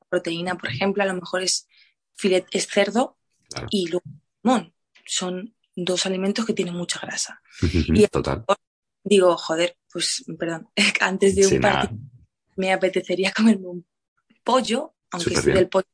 [0.10, 1.68] proteína, por ejemplo, a lo mejor es
[2.15, 3.20] filet, es cerdo
[3.70, 4.04] y luego
[4.41, 4.75] limón.
[5.06, 7.41] Son dos alimentos que tienen mucha grasa.
[7.62, 8.44] y Total.
[9.04, 12.00] Digo, joder, pues, perdón, antes de un partido
[12.56, 13.88] me apetecería comerme un
[14.44, 15.88] pollo, aunque sea del pollo,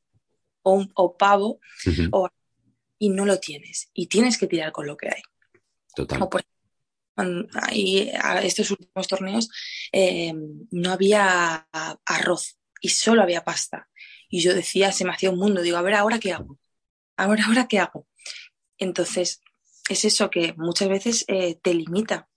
[0.62, 1.60] o, un, o pavo,
[3.00, 3.90] y no lo tienes.
[3.94, 5.22] Y tienes que tirar con lo que hay.
[5.96, 6.20] Total
[7.74, 9.50] y a estos últimos torneos
[9.92, 10.34] eh,
[10.72, 11.68] no había
[12.06, 13.90] arroz y solo había pasta.
[14.30, 16.58] Y yo decía, se me hacía un mundo, digo, a ver, ¿ahora qué hago?
[17.18, 18.08] ¿Ahora, ahora qué hago?
[18.82, 19.42] Entonces,
[19.88, 22.28] es eso que muchas veces eh, te limita.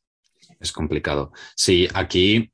[0.61, 1.33] Es complicado.
[1.57, 2.52] Sí, aquí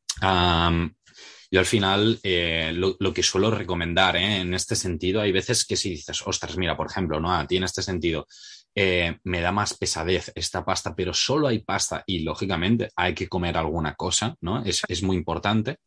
[1.53, 5.90] yo al final eh, lo, que suelo recomendar en este sentido, hay veces que si
[5.90, 7.35] dices, ostras, mira, por ejemplo, ¿no?
[7.35, 8.29] A ti en este sentido,
[8.72, 13.29] eh, me da más pesadez esta pasta, pero solo hay pasta y lógicamente hay que
[13.29, 14.62] comer alguna cosa, ¿no?
[14.64, 15.79] Es, muy importante.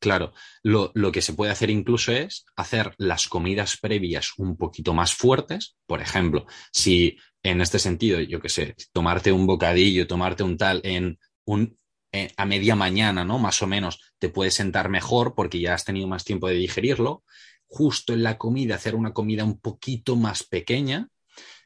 [0.00, 0.32] Claro,
[0.62, 5.76] lo, que se puede hacer incluso es hacer las comidas previas un poquito más fuertes.
[5.86, 10.80] Por ejemplo, si en este sentido, yo qué sé, tomarte un bocadillo, tomarte un tal
[10.84, 11.76] en un
[12.12, 13.38] eh, a media mañana, ¿no?
[13.38, 17.24] Más o menos, te puede sentar mejor porque ya has tenido más tiempo de digerirlo.
[17.66, 21.08] Justo en la comida, hacer una comida un poquito más pequeña,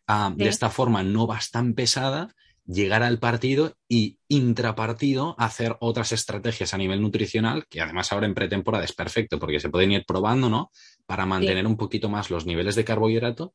[0.07, 2.35] Ah, de esta forma no vas tan pesada,
[2.67, 8.35] llegar al partido y intrapartido hacer otras estrategias a nivel nutricional, que además ahora en
[8.35, 10.71] pretemporada es perfecto porque se pueden ir probando, ¿no?
[11.07, 13.53] Para mantener un poquito más los niveles de carbohidrato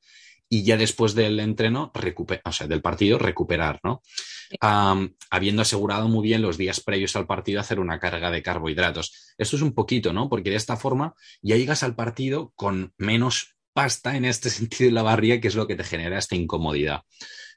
[0.50, 1.92] y ya después del entreno,
[2.44, 4.02] o sea, del partido, recuperar, ¿no?
[5.30, 9.34] habiendo asegurado muy bien los días previos al partido hacer una carga de carbohidratos.
[9.38, 10.30] Esto es un poquito, ¿no?
[10.30, 14.96] Porque de esta forma ya llegas al partido con menos pasta en este sentido en
[14.96, 17.02] la barriga, que es lo que te genera esta incomodidad.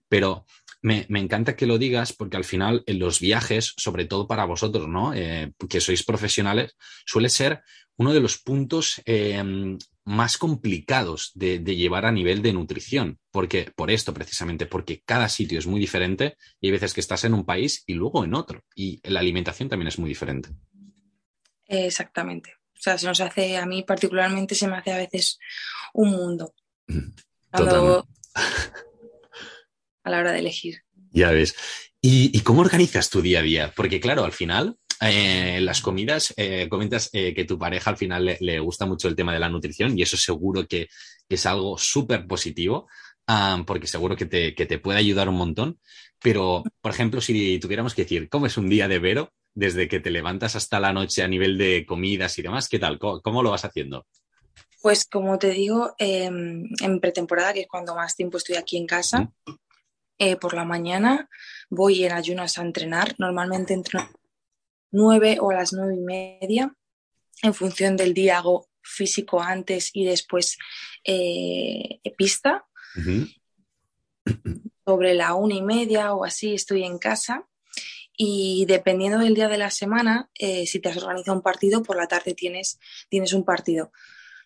[0.09, 0.45] Pero
[0.83, 4.89] me, encanta que lo digas porque al final en los viajes, sobre todo para vosotros,
[4.89, 5.13] ¿no?
[5.15, 7.63] Eh, que sois profesionales, suele ser
[7.97, 9.43] uno de los puntos eh,
[10.05, 13.19] más complicados de, llevar a nivel de nutrición.
[13.31, 17.25] Porque, por esto, precisamente, porque cada sitio es muy diferente y hay veces que estás
[17.25, 18.65] en un país y luego en otro.
[18.75, 20.49] Y la alimentación también es muy diferente.
[21.67, 22.55] Exactamente.
[22.75, 25.39] O sea, se nos hace, a mí particularmente se me hace a veces
[25.93, 26.55] un mundo.
[30.11, 30.83] A la hora de elegir.
[31.13, 31.55] Ya ves.
[32.03, 33.73] ¿Y, cómo organizas tu día a día?
[33.77, 38.39] Porque claro, al final, eh, las comidas, eh, comentas eh, que tu pareja al final
[38.41, 40.89] le, gusta mucho el tema de la nutrición y eso seguro que,
[41.29, 42.89] es algo súper positivo,
[43.65, 45.79] porque seguro que te, que te, puede ayudar un montón.
[46.21, 50.01] Pero, por ejemplo, si tuviéramos que decir, ¿cómo es un día de Vero desde que
[50.01, 52.69] te levantas hasta la noche a nivel de comidas y demás?
[52.69, 52.99] ¿Qué tal?
[52.99, 54.07] cómo lo vas haciendo?
[54.83, 58.87] Pues como te digo, em, en pretemporada, que es cuando más tiempo estoy aquí en
[58.87, 59.31] casa,
[60.21, 61.29] eh, por la mañana
[61.71, 63.17] voy en ayunas a entrenar.
[63.19, 64.01] Normalmente entre
[64.93, 66.75] nueve o a las nueve y media.
[67.43, 70.59] En función del día hago físico antes y después
[71.05, 72.67] eh, pista.
[74.85, 77.49] Sobre la una y media o así estoy en casa.
[78.15, 81.97] Y dependiendo del día de la semana, eh, si te has organizado un partido, por
[81.97, 82.79] la tarde tienes,
[83.09, 83.91] tienes un partido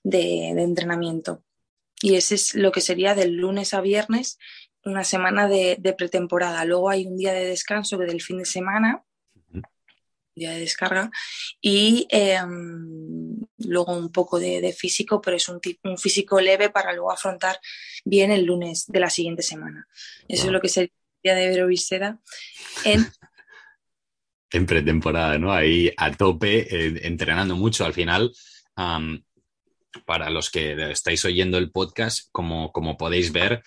[0.05, 1.43] de, entrenamiento.
[2.01, 4.39] Y ese es lo que sería del lunes a viernes,
[4.85, 6.65] una semana de, pretemporada.
[6.65, 9.05] Luego hay un día de descanso del fin de semana,
[10.35, 11.11] día de descarga,
[11.61, 17.13] y em, luego un poco de, físico, pero es un, un, físico leve para luego
[17.13, 17.59] afrontar
[18.05, 19.87] bien el lunes de la siguiente semana.
[20.27, 20.91] Eso es lo que sería
[21.23, 21.69] el día de Vero
[22.85, 23.07] en
[24.55, 25.53] en pretemporada, ¿no?
[25.53, 27.85] Ahí a tope, eh, entrenando mucho.
[27.85, 28.33] Al final,
[30.05, 33.63] para los que estáis oyendo el podcast, como, como podéis ver,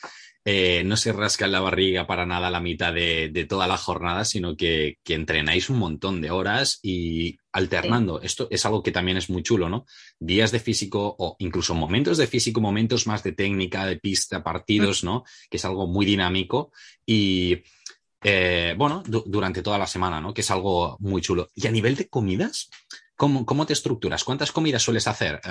[0.49, 4.55] eh, no se rasca la barriga para nada la mitad de, toda la jornada, sino
[4.55, 8.21] que, entrenáis un montón de horas y alternando.
[8.21, 9.85] Esto es algo que también es muy chulo, ¿no?
[10.21, 15.03] Días de físico o incluso momentos de físico, momentos más de técnica, de pista, partidos,
[15.03, 15.25] ¿no?
[15.49, 16.71] Que es algo muy dinámico
[17.05, 17.61] y,
[18.23, 20.33] eh, bueno, durante toda la semana, ¿no?
[20.33, 21.49] Que es algo muy chulo.
[21.55, 22.69] Y a nivel de comidas,
[23.17, 24.23] ¿Cómo, te estructuras?
[24.23, 25.41] ¿Cuántas comidas sueles hacer?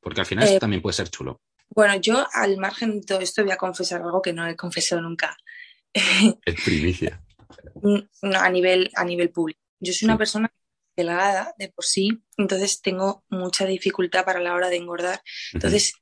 [0.00, 1.42] porque al final esto eh, también puede ser chulo.
[1.74, 5.02] Bueno, yo al margen de todo esto voy a confesar algo que no he confesado
[5.02, 5.36] nunca.
[6.44, 7.22] Es primicia.
[7.82, 9.60] no, a nivel, a nivel público.
[9.80, 10.52] Yo soy una persona
[10.96, 15.22] delgada de por sí, entonces tengo mucha dificultad para la hora de engordar.
[15.52, 15.94] Entonces,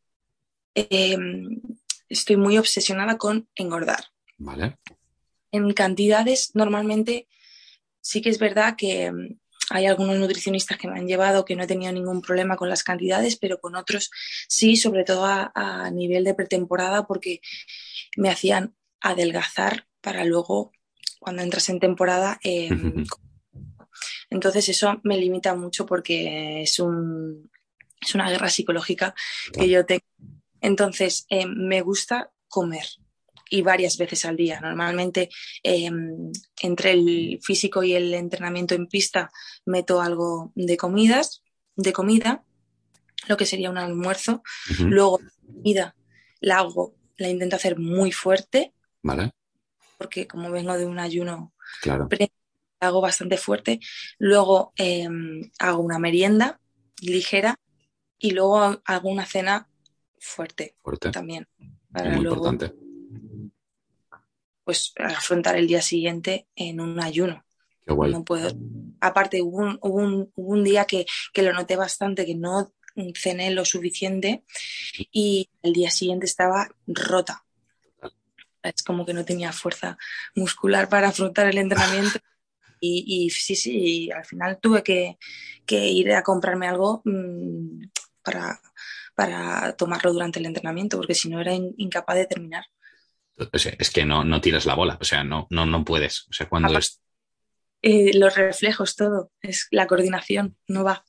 [0.75, 1.61] em,
[2.09, 4.05] estoy muy obsesionada con engordar.
[4.39, 4.79] Vale.
[5.51, 7.29] En cantidades, normalmente
[8.01, 9.39] sí que es verdad que em,
[9.73, 12.85] hay algunos nutricionistas que me han llevado que no he tenido ningún problema con las
[12.85, 14.11] cantidades, pero con otros
[14.47, 17.41] sí, sobre todo a, nivel de pretemporada, porque
[18.17, 20.73] me hacían adelgazar para luego,
[21.19, 23.05] cuando entras en temporada, em,
[24.31, 27.51] entonces eso me limita mucho porque es, un,
[28.01, 29.15] es una guerra psicológica
[29.53, 30.05] que yo tengo.
[30.61, 32.87] Entonces, em, me gusta comer
[33.53, 34.61] y varias veces al día.
[34.61, 35.29] Normalmente
[35.63, 39.31] em, entre el físico y el entrenamiento en pista
[39.67, 41.43] meto algo de comidas,
[41.77, 42.45] de comida,
[43.29, 44.43] lo que sería un almuerzo.
[44.79, 45.97] Luego la comida
[46.41, 48.73] la hago, la intento hacer muy fuerte.
[49.03, 49.33] Vale.
[49.99, 52.09] Porque como vengo de un ayuno, claro.
[52.11, 52.29] la
[52.81, 53.81] hago bastante fuerte.
[54.19, 56.59] Luego em, hago una merienda
[57.03, 57.61] ligera
[58.19, 59.69] y luego hago una cena
[60.19, 61.11] fuerte, fuerte.
[61.11, 61.47] también.
[61.93, 62.82] Para muy importante
[64.65, 67.45] pues afrontar el día siguiente en un ayuno.
[67.87, 68.49] No puedo.
[69.01, 72.73] Aparte, hubo un, día que, lo noté bastante, que no
[73.17, 74.45] cené lo suficiente
[75.11, 77.45] y el día siguiente estaba rota.
[78.63, 79.99] Es como que no tenía fuerza
[80.37, 82.19] muscular para afrontar el entrenamiento.
[82.85, 85.17] Y, sí, sí, al final tuve que,
[85.69, 87.85] ir a comprarme algo mm,
[88.25, 88.61] para,
[89.15, 92.65] para tomarlo durante el entrenamiento, porque si no era incapaz de terminar
[93.37, 96.27] es que no, no tiras la bola, o sea, no, no, no puedes.
[96.29, 97.01] O sea, cuando es...
[97.83, 101.05] Eh, los reflejos, todo, es la coordinación, no va.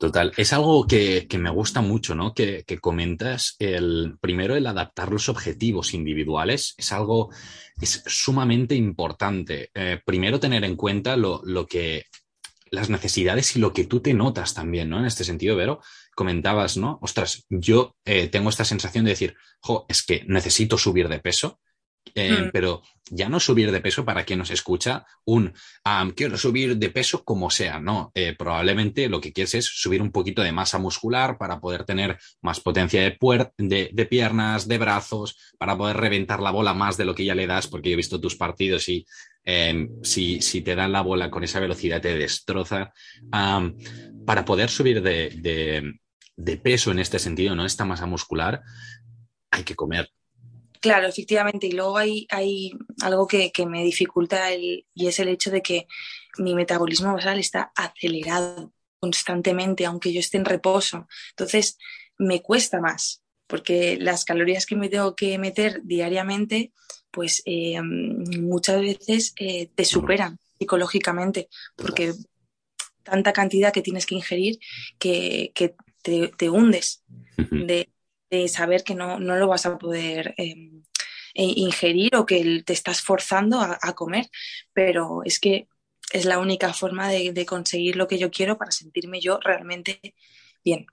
[0.00, 2.32] Total, es algo que, me gusta mucho, ¿no?
[2.32, 7.30] Que, comentas el primero el adaptar los objetivos individuales es algo
[7.78, 9.70] es sumamente importante.
[9.74, 12.06] Eh, primero tener en cuenta lo, lo, que
[12.70, 14.98] las necesidades y lo que tú te notas también, ¿no?
[14.98, 15.80] En este sentido, Vero,
[16.20, 16.98] comentabas, ¿no?
[17.00, 21.60] Ostras, yo eh, tengo esta sensación de decir, jo, es que necesito subir de peso,
[22.14, 22.50] eh, mm.
[22.52, 25.54] pero ya no subir de peso para quien nos escucha, un
[26.14, 28.12] quiero subir de peso como sea, no.
[28.14, 32.18] Eh, probablemente lo que quieres es subir un poquito de masa muscular para poder tener
[32.42, 33.16] más potencia de,
[33.56, 37.34] de, de, piernas, de brazos, para poder reventar la bola más de lo que ya
[37.34, 39.06] le das, porque yo he visto tus partidos y
[39.42, 42.92] Em, si, si, te dan la bola con esa velocidad te destroza.
[44.26, 45.98] para poder subir de, de,
[46.62, 47.64] peso en este sentido, ¿no?
[47.64, 48.62] Esta masa muscular,
[49.50, 50.10] hay que comer.
[50.80, 51.66] Claro, efectivamente.
[51.66, 52.72] Y luego hay, hay
[53.02, 55.86] algo que, que me dificulta el, y es el hecho de que
[56.38, 61.06] mi metabolismo basal está acelerado constantemente, aunque yo esté en reposo.
[61.30, 61.76] Entonces,
[62.18, 66.72] me cuesta más porque las calorías que me tengo que meter diariamente,
[67.10, 72.14] pues eh, muchas veces eh, te superan psicológicamente, porque
[73.02, 74.60] tanta cantidad que tienes que ingerir
[74.98, 75.52] que,
[76.02, 77.04] te, hundes
[77.36, 77.88] de,
[78.48, 80.82] saber que no, lo vas a poder em,
[81.34, 84.28] e ingerir o que te estás forzando a, comer,
[84.72, 85.68] pero es que
[86.12, 90.14] es la única forma de, conseguir lo que yo quiero para sentirme yo realmente
[90.64, 90.86] bien.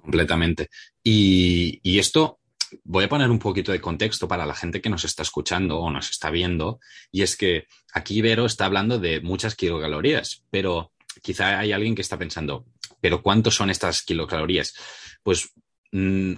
[0.00, 0.70] Completamente.
[1.02, 2.40] Y, y, esto,
[2.84, 5.90] voy a poner un poquito de contexto para la gente que nos está escuchando o
[5.90, 11.58] nos está viendo, y es que aquí Vero está hablando de muchas kilocalorías, pero quizá
[11.58, 12.64] hay alguien que está pensando,
[13.02, 14.74] pero ¿cuántos son estas kilocalorías?
[15.22, 15.52] Pues
[15.90, 16.34] mm,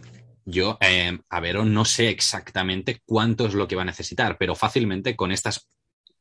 [0.47, 4.55] yo, eh, a Vero, no sé exactamente cuánto es lo que va a necesitar, pero
[4.55, 5.69] fácilmente con estas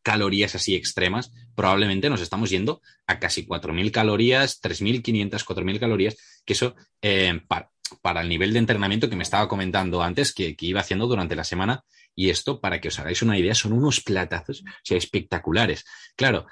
[0.03, 6.53] calorías así extremas, probablemente nos estamos yendo a casi 4.000 calorías, 3.500, 4.000 calorías, que
[6.53, 11.07] eso eh, para, el nivel de entrenamiento que me estaba comentando antes, que, iba haciendo
[11.07, 14.93] durante la semana, y esto, para que os hagáis una idea, son unos platazos, o
[14.93, 15.85] espectaculares.
[16.17, 16.47] Claro,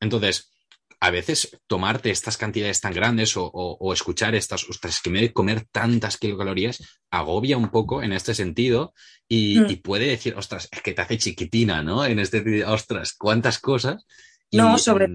[0.00, 0.55] entonces,
[1.00, 5.66] a veces tomarte estas cantidades tan grandes o, escuchar estas, ostras, que me de comer
[5.70, 8.94] tantas kilocalorías, agobia un poco en este sentido
[9.28, 9.82] y, mm.
[9.82, 12.04] puede decir, ostras, es que te hace chiquitina, ¿no?
[12.04, 14.06] En este, ostras, cuántas cosas.
[14.52, 15.08] no, sobre,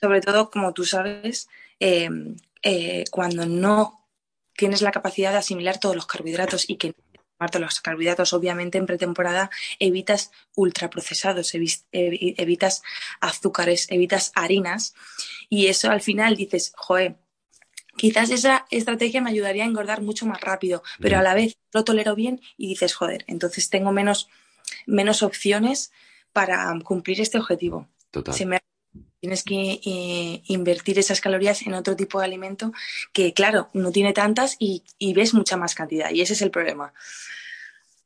[0.00, 4.08] sobre todo, como tú sabes, em, eh, cuando no
[4.56, 6.94] tienes la capacidad de asimilar todos los carbohidratos y que
[7.58, 11.52] los carbohidratos, obviamente en pretemporada evitas ultraprocesados,
[11.92, 12.82] evitas
[13.20, 14.94] azúcares, evitas harinas
[15.48, 17.16] y eso al final dices, joe,
[17.96, 21.84] quizás esa estrategia me ayudaría a engordar mucho más rápido, pero a la vez lo
[21.84, 24.28] tolero bien y dices, joder, entonces tengo menos,
[24.86, 25.92] menos opciones
[26.32, 27.88] para cumplir este objetivo.
[28.10, 28.34] Total.
[29.22, 32.72] Tienes que eh, invertir esas calorías en otro tipo de alimento
[33.12, 34.82] que, claro, no tiene tantas y,
[35.14, 36.10] ves mucha más cantidad.
[36.10, 36.92] Y ese es el problema.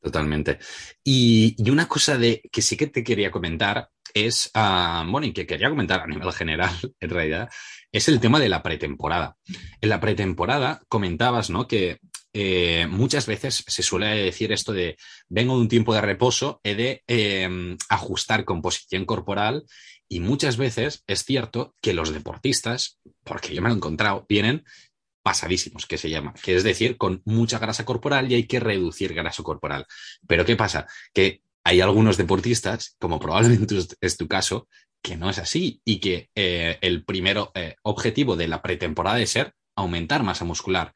[0.02, 0.58] Totalmente.
[1.02, 5.46] Y, una cosa de que sí que te quería comentar es, ah, bueno, y que
[5.46, 7.48] quería comentar a nivel general, en realidad,
[7.90, 9.38] es el tema de la pretemporada.
[9.80, 11.66] En la pretemporada comentabas, ¿no?
[11.66, 11.98] Que
[12.34, 14.98] eh, muchas veces se suele decir esto de
[15.30, 19.64] vengo de un tiempo de reposo, he de em, ajustar composición corporal
[20.08, 24.64] y muchas veces es cierto que los deportistas, porque yo me lo he encontrado, vienen
[25.22, 29.12] pasadísimos, que se llama, que es decir, con mucha grasa corporal y hay que reducir
[29.12, 29.84] grasa corporal.
[30.28, 30.86] Pero ¿qué pasa?
[31.12, 34.68] Que hay algunos deportistas, como probablemente es tu caso,
[35.02, 39.30] que no es así y que eh, el primer eh, objetivo de la pretemporada es
[39.30, 40.94] ser aumentar masa muscular.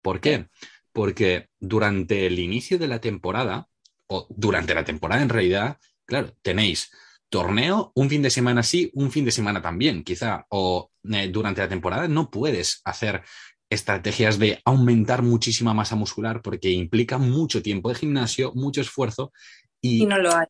[0.00, 0.48] ¿Por qué?
[0.92, 3.68] Porque durante el inicio de la temporada,
[4.06, 6.92] o durante la temporada en realidad, claro, tenéis
[7.28, 11.60] torneo, un fin de semana sí, un fin de semana también, quizá, o eh, durante
[11.60, 13.22] la temporada no puedes hacer
[13.68, 19.32] estrategias de aumentar muchísima masa muscular porque implica mucho tiempo de gimnasio, mucho esfuerzo
[19.80, 20.46] y, no lo hay.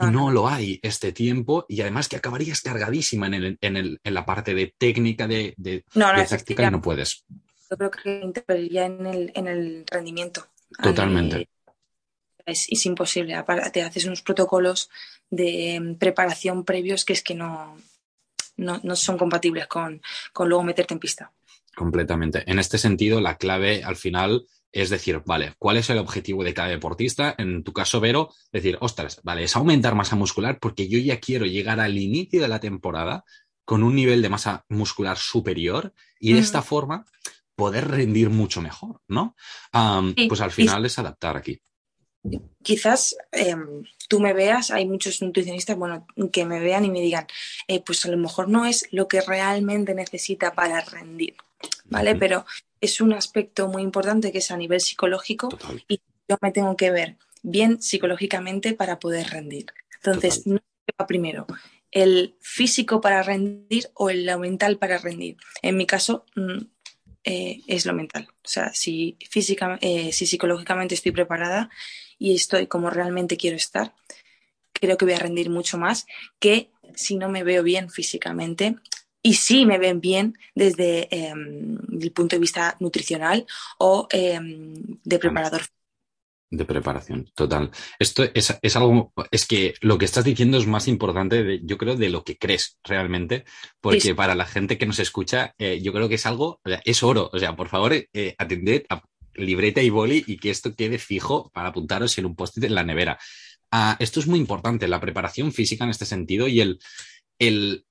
[0.00, 4.00] Y no lo hay este tiempo y además que acabarías cargadísima en, el, en, el,
[4.04, 7.24] en la parte de técnica, de, de, no, no, táctica y no puedes.
[7.70, 10.46] Yo creo que interferiría en el, en el rendimiento.
[10.82, 11.48] Totalmente.
[12.46, 13.34] Es, es, imposible.
[13.72, 14.88] Te haces unos protocolos
[15.30, 17.76] de mm, preparación previos que es que no,
[18.56, 20.00] no, no son compatibles con,
[20.32, 21.32] con luego meterte en pista.
[21.74, 22.42] Completamente.
[22.50, 26.54] En este sentido, la clave al final es decir, vale, ¿cuál es el objetivo de
[26.54, 27.34] cada deportista?
[27.38, 31.46] En tu caso, Vero, decir, ostras, vale, es aumentar masa muscular porque yo ya quiero
[31.46, 33.24] llegar al inicio de la temporada
[33.64, 37.04] con un nivel de masa muscular superior y de esta forma
[37.54, 39.36] poder rendir mucho mejor, ¿no?
[40.28, 41.60] Pues al final es adaptar aquí.
[42.62, 47.26] Quizás em, tú me veas, hay muchos nutricionistas, bueno, que me vean y me digan,
[47.68, 51.36] eh, pues a lo mejor no es lo que realmente necesita para rendir.
[51.86, 52.14] ¿vale?
[52.14, 52.44] Pero
[52.80, 55.48] es un aspecto muy importante que es a nivel psicológico
[55.88, 59.66] y yo me tengo que ver bien psicológicamente para poder rendir.
[59.96, 60.60] Entonces, no
[61.00, 61.46] va primero
[61.90, 65.36] el físico para rendir o el lo mental para rendir.
[65.62, 66.58] En mi caso, mm,
[67.24, 68.28] eh, es lo mental.
[68.30, 71.70] O sea, si, física, eh, si psicológicamente estoy preparada
[72.18, 73.94] y estoy como realmente quiero estar,
[74.72, 76.06] creo que voy a rendir mucho más
[76.38, 78.76] que si no me veo bien físicamente
[79.22, 83.46] y sí me ven bien desde em, el punto de vista nutricional
[83.78, 85.62] o em, de preparador.
[86.50, 87.70] De preparación, total.
[87.98, 92.08] Esto es, algo, es que lo que estás diciendo es más importante, yo creo, de
[92.08, 93.44] lo que crees realmente,
[93.82, 97.28] porque para la gente que nos escucha, eh, yo creo que es algo, es oro.
[97.34, 99.02] O sea, por favor, eh, atended a
[99.38, 102.84] libreta y boli y que esto quede fijo para apuntaros en un post-it en la
[102.84, 103.18] nevera.
[103.70, 106.78] Ah, esto es muy importante, la preparación física en este sentido y el,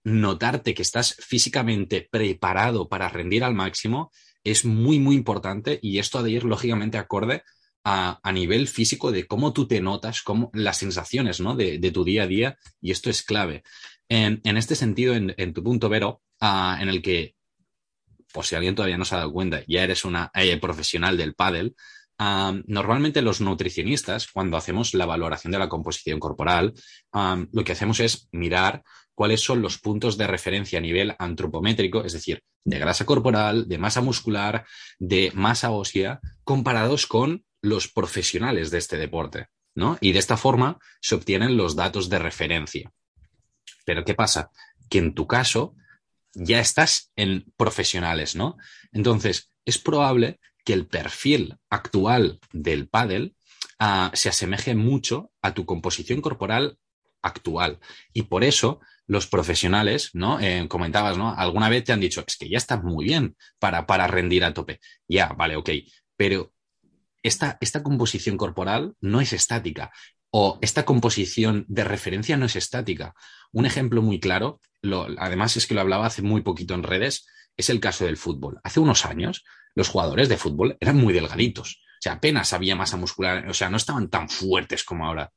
[0.03, 4.11] notarte que estás físicamente preparado para rendir al máximo
[4.43, 7.43] es muy, muy importante y esto ha de ir lógicamente acorde
[7.85, 12.27] a, nivel físico de cómo tú te notas, cómo, las sensaciones de, tu día a
[12.27, 13.63] día, y esto es clave.
[14.09, 17.36] En, este sentido, en, tu punto, Vero, ah, en el que,
[18.33, 21.33] por si alguien todavía no se ha dado cuenta, ya eres una eh, profesional del
[21.33, 21.75] pádel,
[22.65, 26.73] normalmente los nutricionistas, cuando hacemos la valoración de la composición corporal,
[27.13, 32.13] lo que hacemos es mirar cuáles son los puntos de referencia a nivel antropométrico, es
[32.13, 34.65] decir, de grasa corporal, de masa muscular,
[34.99, 39.97] de masa ósea, comparados con los profesionales de este deporte, ¿no?
[40.01, 42.91] Y de esta forma se obtienen los datos de referencia.
[43.85, 44.51] Pero ¿qué pasa?
[44.89, 45.75] Que en tu caso
[46.33, 48.57] ya estás en profesionales, ¿no?
[48.91, 53.35] Entonces, es probable que el perfil actual del pádel
[53.79, 56.77] ah, se asemeje mucho a tu composición corporal
[57.21, 57.79] actual.
[58.13, 60.39] Y por eso los profesionales, ¿no?
[60.39, 61.33] Eh, comentabas, ¿no?
[61.33, 64.53] Alguna vez te han dicho, es que ya estás muy bien para, para rendir a
[64.53, 64.79] tope.
[65.07, 65.69] Ya, vale, ok.
[66.15, 66.53] Pero
[67.23, 69.91] esta, esta composición corporal no es estática
[70.29, 73.15] o esta composición de referencia no es estática.
[73.51, 74.61] Un ejemplo muy claro,
[75.17, 78.59] además es que lo hablaba hace muy poquito en redes, es el caso del fútbol.
[78.63, 79.43] Hace unos años
[79.75, 83.69] los jugadores de fútbol eran muy delgaditos, o sea, apenas había masa muscular, o sea,
[83.69, 85.31] no estaban tan fuertes como ahora.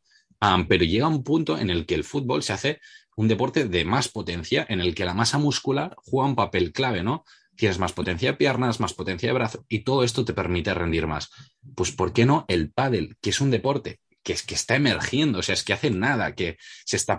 [0.68, 2.80] pero llega un punto en el que el fútbol se hace
[3.16, 7.02] un deporte de más potencia en el que la masa muscular juega un papel clave,
[7.02, 7.24] ¿no?
[7.56, 11.06] Tienes más potencia de piernas, más potencia de brazo y todo esto te permite rendir
[11.06, 11.30] más.
[11.74, 15.38] Pues ¿por qué no el pádel, que es un deporte que es que está emergiendo,
[15.38, 17.18] o sea, es que hace nada, que se está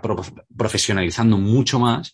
[0.56, 2.12] profesionalizando mucho más,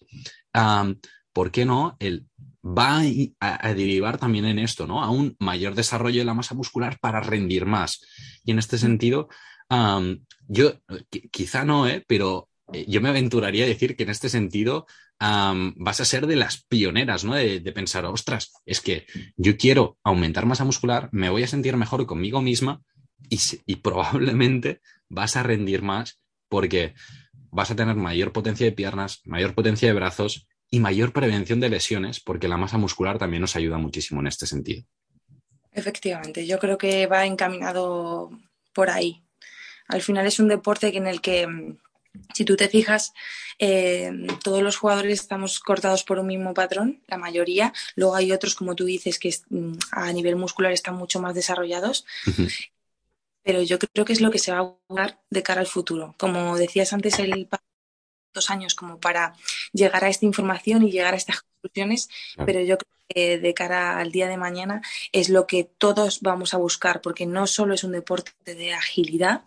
[1.33, 2.27] ¿por qué no el
[2.65, 3.03] va
[3.41, 5.03] a, derivar también en esto, ¿no?
[5.03, 8.05] A un mayor desarrollo de la masa muscular para rendir más.
[8.45, 9.29] Y en este sentido,
[10.49, 10.73] yo
[11.31, 12.05] quizá no, ¿eh?
[12.07, 14.87] pero eh, yo me aventuraría a decir que en este sentido
[15.21, 17.35] vas a ser de las pioneras, ¿no?
[17.35, 22.07] De, pensar, ostras, es que yo quiero aumentar masa muscular, me voy a sentir mejor
[22.07, 22.83] conmigo misma
[23.29, 26.95] y, probablemente vas a rendir más porque
[27.51, 31.71] vas a tener mayor potencia de piernas, mayor potencia de brazos y mayor prevención de
[31.71, 34.85] lesiones porque la masa muscular también nos ayuda muchísimo en este sentido.
[35.73, 38.31] Efectivamente, yo creo que va encaminado
[38.73, 39.23] por ahí.
[39.89, 41.79] Al final es un deporte en el que mm,
[42.35, 43.13] si tú te fijas,
[43.59, 44.11] eh,
[44.43, 47.73] todos los jugadores estamos cortados por un mismo patrón, la mayoría.
[47.97, 52.05] Luego hay otros, como tú dices, que mm, a nivel muscular están mucho más desarrollados.
[53.43, 56.15] Pero yo creo que es lo que se va a jugar de cara al futuro.
[56.19, 57.49] Como decías antes, el
[58.35, 59.35] dos años como para
[59.73, 62.09] llegar a esta información y llegar a estas conclusiones,
[62.45, 64.83] pero yo creo que de cara al día de mañana
[65.13, 69.45] es lo que todos vamos a buscar, porque no solo es un deporte de agilidad,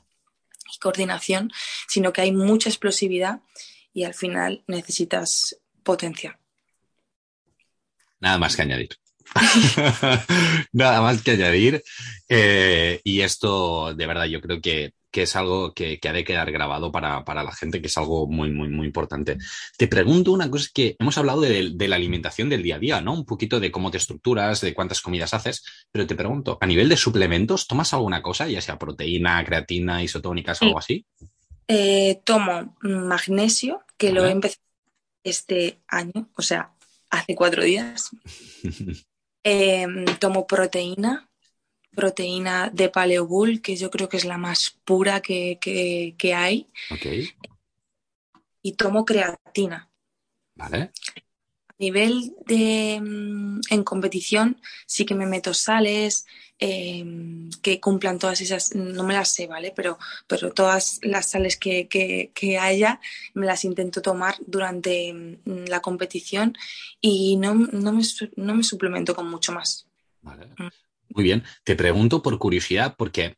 [0.74, 1.52] y coordinación,
[1.88, 3.42] sino que hay mucha explosividad
[3.94, 6.40] y al final necesitas potencia.
[8.20, 9.01] Nada más que añadir.
[10.72, 11.84] Nada más que añadir.
[12.30, 16.52] Eh, y esto, de verdad, yo creo que que es algo que, ha de quedar
[16.52, 19.38] grabado para, la gente, que es algo muy, muy, muy importante.
[19.78, 23.14] Te pregunto una cosa que hemos hablado de, la alimentación del día a día, ¿no?
[23.14, 26.88] Un poquito de cómo te estructuras, de cuántas comidas haces, pero te pregunto, a nivel
[26.88, 31.06] de suplementos, ¿tomas alguna cosa, ya sea proteína, creatina, isotónicas, algo así?
[31.68, 34.64] Eh, tomo magnesio, que lo he empezado
[35.24, 36.72] este año, o sea,
[37.10, 38.10] hace cuatro días.
[39.44, 41.28] Em, tomo proteína,
[41.96, 45.60] proteína de Paleobull, que yo creo que es la más pura que,
[46.36, 46.68] hay.
[48.62, 49.90] Y tomo creatina.
[50.56, 50.92] Vale.
[51.82, 56.26] Nivel de mm, en competición, sí que me meto sales
[56.60, 59.74] em, que cumplan todas esas, no me las sé, ¿vale?
[59.76, 62.30] Pero, pero todas las sales que,
[62.62, 63.02] haya
[63.34, 66.56] me las intento tomar durante mm, la competición
[67.02, 68.04] y no, no, me,
[68.36, 69.88] no me suplemento con mucho más.
[70.22, 70.46] Vale.
[70.58, 70.70] Mm.
[71.16, 71.44] Muy bien.
[71.64, 73.36] Te pregunto por curiosidad, porque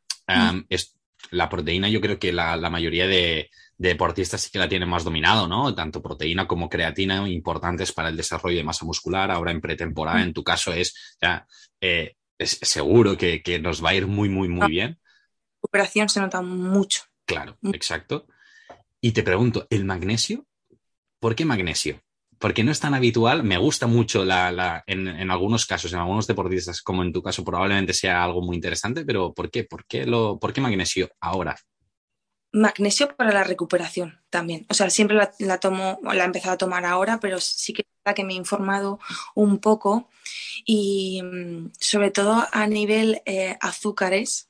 [0.69, 0.95] es,
[1.32, 5.47] la proteína yo creo que la, mayoría de, deportistas sí que la tienen más dominado,
[5.47, 5.74] ¿no?
[5.74, 9.32] Tanto proteína como creatina importantes para el desarrollo de masa muscular.
[9.32, 10.24] Ahora en pretemporada, mm.
[10.24, 11.45] en tu caso, es, ya,
[11.82, 14.99] eh, es seguro que, nos va a ir muy, muy, muy bien.
[14.99, 17.03] La recuperación se nota mucho.
[17.26, 17.74] Claro, mm.
[17.74, 18.28] exacto.
[19.01, 20.45] Y te pregunto, ¿el magnesio?
[21.19, 22.01] ¿Por qué magnesio?
[22.43, 23.41] Porque no es tan habitual.
[23.41, 27.93] Me gusta mucho la, en, algunos casos, en algunos deportistas, como en tu caso, probablemente
[27.93, 29.63] sea algo muy interesante, pero ¿por qué?
[29.63, 31.55] ¿Por qué, lo, por qué magnesio ahora?
[32.51, 34.65] Magnesio para la recuperación también.
[34.67, 38.13] O sea, siempre la, tomo, la he empezado a tomar ahora, pero sí que es
[38.13, 38.99] que me he informado
[39.35, 40.09] un poco
[40.65, 44.49] y mm, sobre todo a nivel eh, azúcares,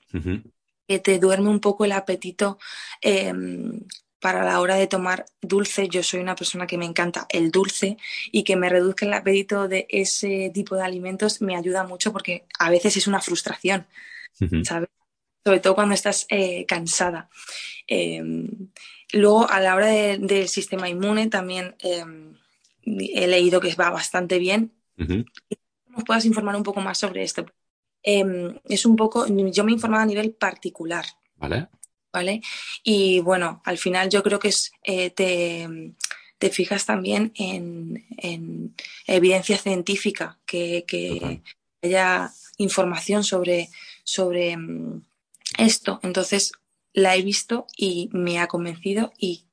[0.88, 2.58] que te duerme un poco el apetito
[3.02, 3.82] em,
[4.24, 7.98] para la hora de tomar dulce, yo soy una persona que me encanta el dulce
[8.32, 12.46] y que me reduzca el apetito de ese tipo de alimentos me ayuda mucho porque
[12.58, 13.86] a veces es una frustración,
[14.64, 14.88] ¿sabes?
[15.44, 17.30] sobre todo cuando estás eh, cansada.
[17.86, 18.48] Em,
[19.12, 22.38] luego, a la hora del sistema inmune, también em,
[22.86, 24.72] he leído que va bastante bien.
[24.96, 27.46] ¿Nos puedas informar un poco más sobre esto?
[28.02, 31.04] Em, es un poco, yo me he informado a nivel particular.
[31.36, 31.68] Vale.
[32.14, 32.42] ¿Vale?
[32.84, 38.76] Y bueno, al final yo creo que es, eh, te, fijas también en,
[39.08, 40.86] evidencia científica, que,
[41.82, 43.70] haya información sobre,
[44.04, 45.02] sobre em,
[45.58, 46.00] esto.
[46.04, 46.52] Entonces
[46.94, 49.46] la he visto y me ha convencido y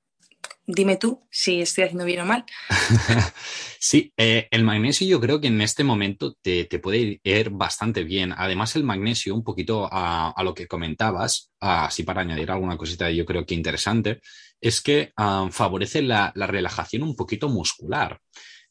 [0.72, 2.44] dime tú si estoy haciendo bien o mal.
[3.78, 8.32] sí, eh, el magnesio yo creo que en este momento te, puede ir bastante bien.
[8.36, 13.26] Además, el magnesio, un poquito a, lo que comentabas, así para añadir alguna cosita yo
[13.26, 14.20] creo que interesante,
[14.60, 18.20] es que ah, favorece la, relajación un poquito muscular.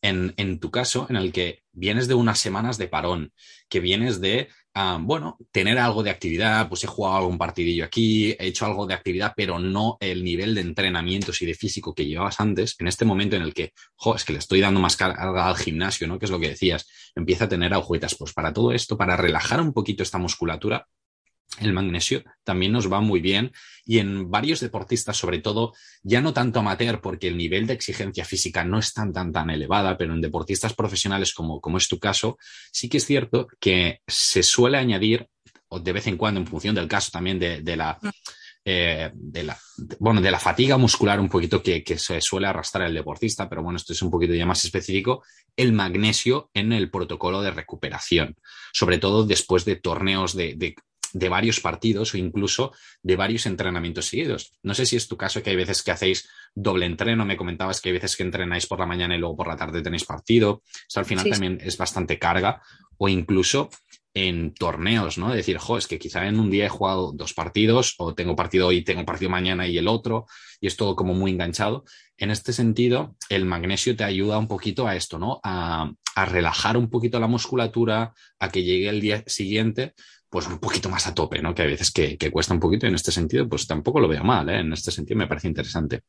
[0.02, 3.34] En, en, tu caso, en el que vienes de unas semanas de parón,
[3.68, 4.48] que vienes de
[5.02, 8.94] bueno, tener algo de actividad, pues he jugado algún partidillo aquí, he hecho algo de
[8.94, 13.06] actividad, pero no el nivel de entrenamientos y de físico que llevabas antes, en este
[13.06, 16.20] momento en el que, jo, es que le estoy dando más carga al gimnasio, ¿no?
[16.20, 18.16] Que es lo que decías, empieza a tener agujetas.
[18.16, 20.88] Pues para todo esto, para relajar un poquito esta musculatura,
[21.60, 23.52] el magnesio también nos va muy bien
[23.86, 25.74] y en varios deportistas, sobre todo,
[26.04, 29.50] ya no tanto amateur porque el nivel de exigencia física no es tan, tan, tan
[29.50, 32.38] elevada, pero en deportistas profesionales como, como es tu caso,
[32.72, 35.28] sí que es cierto que se suele añadir,
[35.70, 38.00] o de vez en cuando, en función del caso también de, la...
[38.66, 39.58] Eh, de la,
[40.00, 43.78] bueno, de la fatiga muscular un poquito que, se suele arrastrar el deportista, pero bueno,
[43.78, 45.24] esto es un poquito ya más específico,
[45.56, 48.36] el magnesio en el protocolo de recuperación,
[48.74, 50.76] sobre todo después de torneos de, de
[51.14, 54.54] varios partidos o incluso de varios entrenamientos seguidos.
[54.64, 57.82] No sé si es tu caso que hay veces que hacéis doble entreno, me comentabas
[57.82, 60.62] que hay veces que entrenáis por la mañana y luego por la tarde tenéis partido.
[60.88, 62.62] Eso al final también es bastante carga
[62.98, 63.70] o incluso
[64.14, 65.32] en torneos, ¿no?
[65.34, 68.68] Decir, jo, es que quizá en un día he jugado dos partidos o tengo partido
[68.68, 70.26] hoy, tengo partido mañana y el otro
[70.60, 71.86] y es todo como muy enganchado.
[72.18, 75.40] En este sentido, el magnesio te ayuda un poquito a esto, ¿no?
[75.44, 79.94] A, a relajar un poquito la musculatura, a que llegue el día siguiente
[80.30, 81.56] pues un poquito más a tope, ¿no?
[81.56, 84.24] Que hay veces que, cuesta un poquito y en este sentido, pues tampoco lo veo
[84.24, 84.60] mal, ¿eh?
[84.60, 86.04] En este sentido me parece interesante.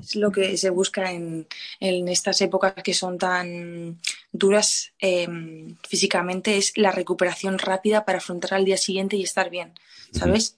[0.00, 1.46] Es lo que se busca en,
[1.80, 4.00] estas épocas que son tan
[4.32, 9.72] duras em, físicamente, es la recuperación rápida para afrontar al día siguiente y estar bien,
[10.12, 10.56] ¿sabes?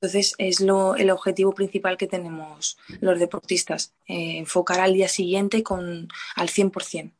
[0.00, 5.62] Entonces es lo, el objetivo principal que tenemos los deportistas, eh, enfocar al día siguiente
[5.62, 7.12] con, al 100%.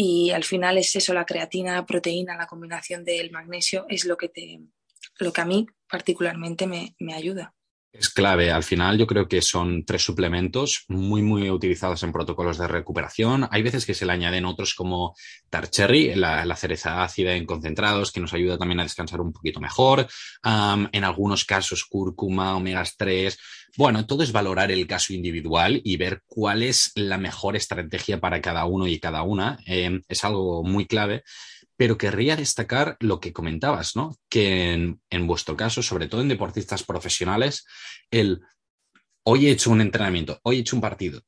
[0.00, 4.28] Y al final es eso, la creatina, proteína, la combinación del magnesio es lo que,
[4.28, 4.60] te,
[5.18, 7.52] lo que a mí particularmente me, me ayuda.
[7.90, 8.50] Es clave.
[8.52, 13.48] Al final yo creo que son tres suplementos muy, muy utilizados en protocolos de recuperación.
[13.50, 15.16] Hay veces que se le añaden otros como
[15.48, 19.58] Tarcherry, la, la cereza ácida en concentrados, que nos ayuda también a descansar un poquito
[19.60, 20.06] mejor.
[20.44, 23.38] en algunos casos, cúrcuma, omegas 3.
[23.78, 28.42] Bueno, todo es valorar el caso individual y ver cuál es la mejor estrategia para
[28.42, 29.58] cada uno y cada una.
[29.66, 31.24] Em, es algo muy clave
[31.78, 34.16] pero querría destacar lo que comentabas, ¿no?
[34.28, 37.64] Que en, vuestro caso, sobre todo en deportistas profesionales,
[38.10, 38.40] el
[39.22, 41.22] hoy he hecho un entrenamiento, hoy he hecho un partido,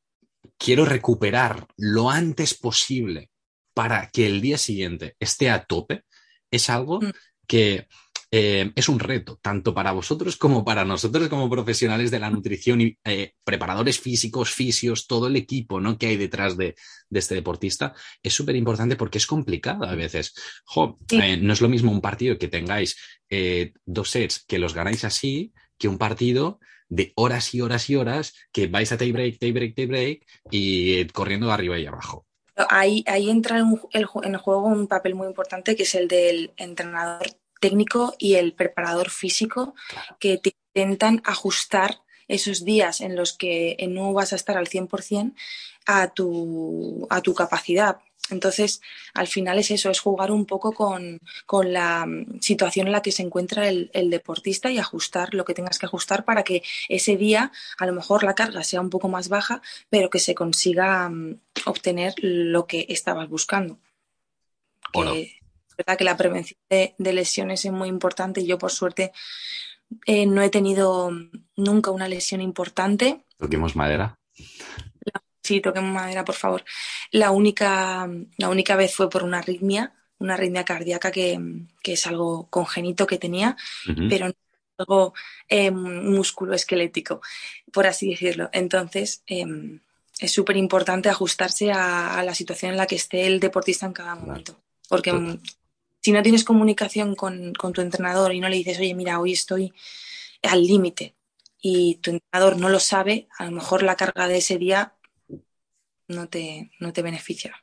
[0.58, 3.30] quiero recuperar lo antes posible
[3.74, 6.02] para que el día siguiente esté a tope,
[6.50, 7.12] es algo mm.
[7.46, 7.86] que
[8.32, 12.80] eh, es un reto, tanto para vosotros como para nosotros como profesionales de la nutrición
[12.80, 15.98] y eh, preparadores físicos, fisios, todo el equipo ¿no?
[15.98, 16.76] que hay detrás de,
[17.10, 20.32] este deportista, es súper importante porque es complicado a veces.
[21.10, 22.96] Eh, no es lo mismo un partido que tengáis
[23.84, 26.58] dos sets que los ganáis así que un partido
[26.88, 30.26] de horas y horas y horas que vais a tie break, tie break, tie break
[30.50, 32.26] y corriendo de arriba y abajo.
[32.68, 37.26] Ahí, ahí entra en el juego un papel muy importante que es el del entrenador
[37.60, 39.74] técnico y el preparador físico
[40.18, 45.34] que te intentan ajustar esos días en los que no vas a estar al 100%
[45.86, 47.98] a tu, a tu capacidad.
[48.30, 48.80] Entonces,
[49.14, 51.20] al final es eso, es jugar un poco con,
[51.64, 52.06] la
[52.40, 56.24] situación en la que se encuentra el, deportista y ajustar lo que tengas que ajustar
[56.24, 60.10] para que ese día a lo mejor la carga sea un poco más baja, pero
[60.10, 63.78] que se consiga mm, obtener lo que estabas buscando
[65.80, 68.44] verdad que la prevención de, lesiones es muy importante.
[68.46, 69.12] Yo, por suerte,
[70.06, 71.10] eh, no he tenido
[71.56, 73.24] nunca una lesión importante.
[73.38, 74.18] Toquemos madera.
[75.42, 76.64] sí, toquemos madera, por favor.
[77.10, 81.40] La única, la única vez fue por una arritmia, una arritmia cardíaca que,
[81.82, 83.56] es algo congénito que tenía,
[84.08, 84.34] pero no
[84.78, 85.12] algo
[85.46, 87.20] eh, musculoesquelético,
[87.70, 88.48] por así decirlo.
[88.52, 89.80] Entonces, em,
[90.18, 94.14] es súper importante ajustarse a, la situación en la que esté el deportista en cada
[94.14, 94.58] momento.
[94.88, 95.38] Porque
[96.00, 99.72] si no tienes comunicación con, tu entrenador y no le dices, oye, mira, hoy estoy
[100.42, 101.14] al límite
[101.60, 104.94] y tu entrenador no lo sabe, a lo mejor la carga de ese día
[106.08, 107.54] no te, no te beneficia.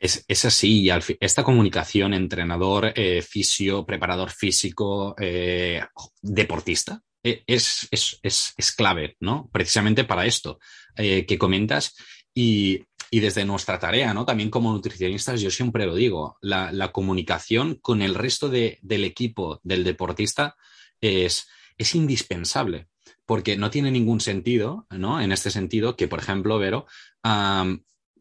[0.00, 5.82] Es, así, y esta comunicación entrenador, eh, fisio, preparador físico, eh,
[6.22, 9.50] deportista, eh, es, es, clave, ¿no?
[9.52, 10.60] Precisamente para esto
[10.94, 11.96] que comentas.
[12.32, 14.24] Y, desde nuestra tarea, ¿no?
[14.24, 19.84] También como nutricionistas, yo siempre lo digo, la, comunicación con el resto del equipo del
[19.84, 20.56] deportista
[21.00, 22.88] es, es indispensable
[23.28, 25.20] porque no tiene ningún sentido, ¿no?
[25.20, 26.86] En este sentido, que, por ejemplo, Vero,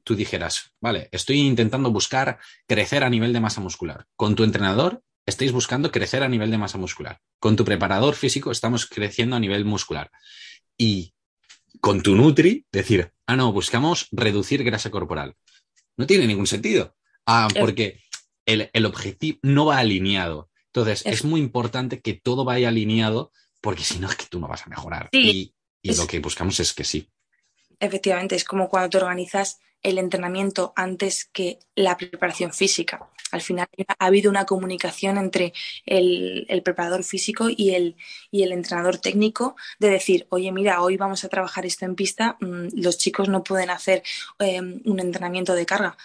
[0.04, 4.06] tú dijeras, vale, estoy intentando buscar crecer a nivel de masa muscular.
[4.16, 7.20] Con tu entrenador estáis buscando crecer a nivel de masa muscular.
[7.40, 10.12] Con tu preparador físico estamos creciendo a nivel muscular.
[10.78, 11.14] Y
[11.82, 15.36] con tu Nutri, decir, ah, no, buscamos reducir grasa corporal.
[15.96, 16.96] No tiene ningún sentido.
[17.26, 18.00] Ah, porque
[18.46, 20.50] el, objetivo no va alineado.
[20.68, 24.48] Entonces, es, muy importante que todo vaya alineado, porque si no es que tú no
[24.48, 25.10] vas a mejorar.
[25.12, 25.54] y,
[25.84, 27.10] lo que buscamos es que sí.
[27.80, 33.10] Efectivamente, es como cuando te organizas el entrenamiento antes que la preparación física.
[33.32, 33.68] Al final
[34.00, 35.54] ha habido una comunicación entre
[35.86, 37.98] el, preparador físico y el,
[38.32, 42.38] y el, entrenador técnico de decir, oye, mira, hoy vamos a trabajar esto en pista,
[42.40, 44.04] mm, los chicos no pueden hacer
[44.40, 45.98] em, un entrenamiento de carga.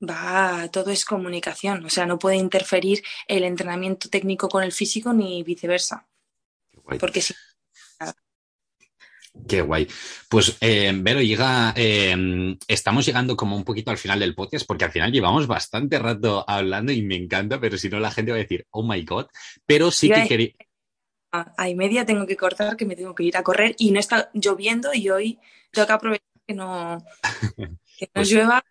[0.00, 5.12] Va, todo es comunicación, o sea, no puede interferir el entrenamiento técnico con el físico
[5.12, 6.06] ni viceversa.
[7.00, 7.34] Porque si
[9.48, 9.88] Qué guay.
[10.28, 14.84] Pues, eh, Vero, llega, eh, estamos llegando como un poquito al final del podcast, porque
[14.84, 18.38] al final llevamos bastante rato hablando y me encanta, pero si no la gente va
[18.38, 19.26] a decir, oh my god.
[19.66, 20.52] Pero sí que quería.
[21.32, 23.98] A y media tengo que cortar, que me tengo que ir a correr y no
[23.98, 25.38] está lloviendo y hoy
[25.72, 27.04] tengo que aprovechar que no,
[27.98, 28.64] que no pues llueva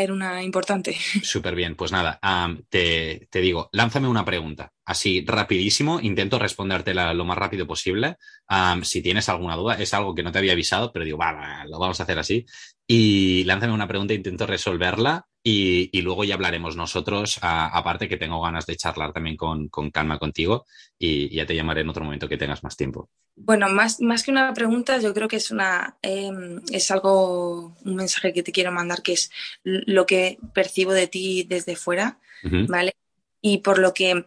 [0.00, 0.96] era una importante.
[1.22, 2.20] Súper bien, pues nada,
[2.68, 8.16] te, digo, lánzame una pregunta, así rapidísimo, intento respondértela lo más rápido posible.
[8.82, 11.78] si tienes alguna duda, es algo que no te había avisado, pero digo, va, lo
[11.78, 12.46] vamos a hacer así.
[12.86, 18.64] Y lánzame una pregunta, intento resolverla y, luego ya hablaremos nosotros, aparte que tengo ganas
[18.66, 20.66] de charlar también con, calma contigo
[20.98, 23.08] y ya te llamaré en otro momento que tengas más tiempo.
[23.34, 27.96] Bueno, más, más que una pregunta, yo creo que es una em, es algo, un
[27.96, 29.30] mensaje que te quiero mandar, que es
[29.64, 32.18] lo que percibo de ti desde fuera,
[32.68, 32.94] ¿vale?
[33.40, 34.26] Y por lo que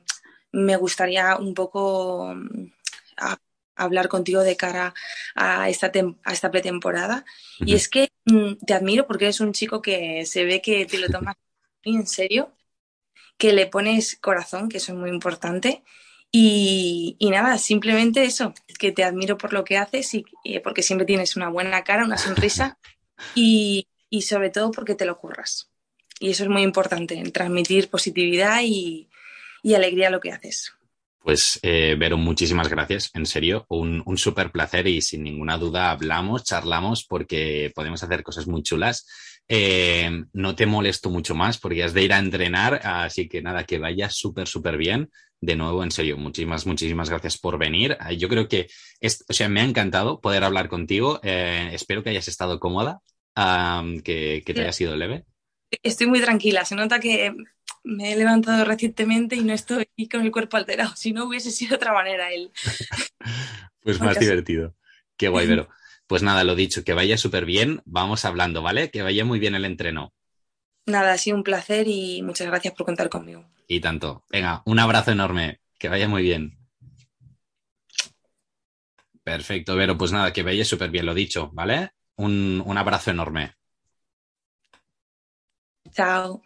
[0.52, 2.68] me gustaría un poco mm,
[3.76, 4.94] hablar contigo de cara
[5.36, 5.92] a esta,
[6.24, 7.26] a esta pretemporada.
[7.60, 8.10] Y es que
[8.66, 11.36] te admiro porque eres un chico que se ve que te lo tomas
[11.86, 12.52] muy en serio,
[13.38, 15.84] que le pones corazón, que eso es muy importante.
[16.32, 20.26] Y, nada, simplemente eso, que te admiro por lo que haces y,
[20.64, 22.78] porque siempre tienes una buena cara, una sonrisa
[23.36, 23.88] y,
[24.22, 25.70] sobre todo porque te lo curras.
[26.20, 29.10] Y eso es muy importante, transmitir positividad y,
[29.74, 30.74] alegría a lo que haces.
[31.26, 33.10] Pues, eh, Vero, muchísimas gracias.
[33.16, 38.22] En serio, un, un súper placer y sin ninguna duda hablamos, charlamos porque podemos hacer
[38.22, 39.08] cosas muy chulas.
[39.48, 43.64] Eh, no te molesto mucho más porque has de ir a entrenar, así que nada,
[43.64, 45.10] que vaya súper, súper bien.
[45.42, 47.98] De nuevo, en serio, muchísimas, muchísimas gracias por venir.
[48.08, 48.68] Eh, yo creo que,
[49.00, 51.20] es, o sea, me ha encantado poder hablar contigo.
[51.24, 53.00] Eh, espero que hayas estado cómoda,
[54.04, 55.26] que, que te haya sido leve.
[55.84, 56.66] Estoy muy tranquila.
[56.66, 57.36] Se nota que
[57.84, 60.96] me he levantado recientemente y no estoy con el cuerpo alterado.
[60.96, 62.52] Si no, hubiese sido de otra manera él.
[63.82, 64.76] pues más divertido.
[65.18, 65.70] Qué guay, Vero.
[66.08, 67.82] Pues nada, lo dicho, que vaya súper bien.
[67.86, 68.92] Vamos hablando, ¿vale?
[68.92, 70.14] Que vaya muy bien el entreno.
[70.86, 73.46] Nada, ha sido un placer y muchas gracias por contar conmigo.
[73.68, 74.24] Y tanto.
[74.30, 75.62] Venga, un abrazo enorme.
[75.80, 76.58] Que vaya muy bien.
[79.24, 79.98] Perfecto, Vero.
[79.98, 81.92] Pues nada, que vaya súper bien, lo dicho, ¿vale?
[82.16, 83.56] Un, un abrazo enorme.
[85.96, 86.42] Chao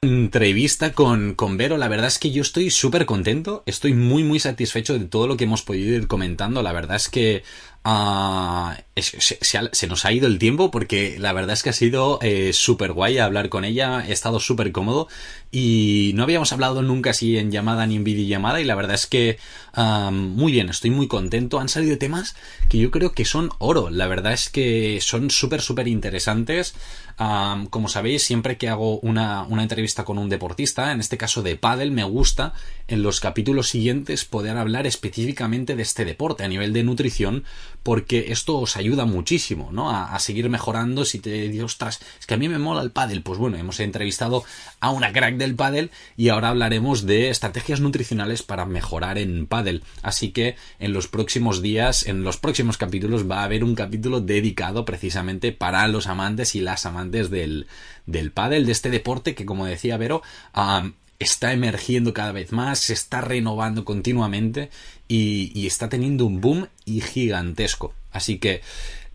[0.00, 1.76] entrevista con, con Vero.
[1.76, 3.62] La verdad es que yo estoy súper contento.
[3.66, 6.62] Estoy muy, muy satisfecho de todo lo que hemos podido ir comentando.
[6.62, 7.42] La verdad es que
[7.84, 12.52] uh, se, nos ha ido el tiempo porque la verdad es que ha sido eh,
[12.52, 14.04] súper guay hablar con ella.
[14.06, 15.08] He estado súper cómodo
[15.50, 19.06] y no habíamos hablado nunca así en llamada ni en videollamada y la verdad es
[19.06, 19.38] que
[20.10, 21.60] muy bien, estoy muy contento.
[21.60, 22.34] Han salido temas
[22.68, 23.90] que yo creo que son oro.
[23.90, 26.74] La verdad es que son súper, súper interesantes
[27.70, 31.90] como sabéis, siempre que hago una, entrevista con un deportista, en este caso de pádel,
[31.90, 32.52] me gusta
[32.86, 37.42] en los capítulos siguientes poder hablar específicamente de este deporte a nivel de nutrición,
[37.82, 39.90] porque esto os ayuda muchísimo, ¿no?
[39.90, 43.22] A, seguir mejorando si te dices, ostras, es que a mí me mola el pádel.
[43.22, 44.44] Pues bueno, hemos entrevistado
[44.80, 49.82] a una crack del pádel y ahora hablaremos de estrategias nutricionales para mejorar en pádel.
[50.02, 54.20] Así que en los próximos días, en los próximos capítulos va a haber un capítulo
[54.20, 57.66] dedicado precisamente para los amantes y las amantes del,
[58.06, 60.22] del pádel, de este deporte que como decía Vero,
[61.18, 64.70] está emergiendo cada vez más, se está renovando continuamente
[65.08, 67.92] y, está teniendo un boom y gigantesco.
[68.12, 68.62] Así que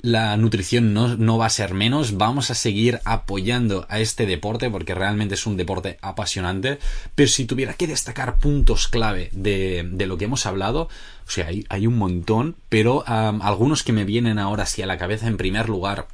[0.02, 4.94] la nutrición no, va a ser menos, vamos a seguir apoyando a este deporte porque
[4.94, 6.78] realmente es un deporte apasionante,
[7.16, 10.90] pero si tuviera que destacar puntos clave de, lo que hemos hablado,
[11.26, 15.28] o sea, hay, un montón, pero algunos que me vienen ahora sí a la cabeza.
[15.28, 16.10] En primer lugar,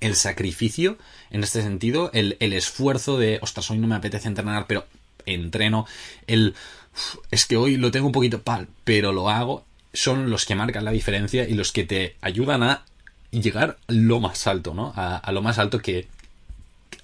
[0.00, 0.96] el sacrificio,
[1.30, 4.86] en este sentido, el esfuerzo de, ostras, hoy no me apetece entrenar, pero
[5.26, 5.86] entreno,
[6.26, 6.54] el
[7.30, 10.84] es que hoy lo tengo un poquito pal, pero lo hago, son los que marcan
[10.84, 12.84] la diferencia y los que te ayudan a
[13.30, 14.92] llegar lo más alto, ¿no?
[14.94, 16.06] A, lo más alto que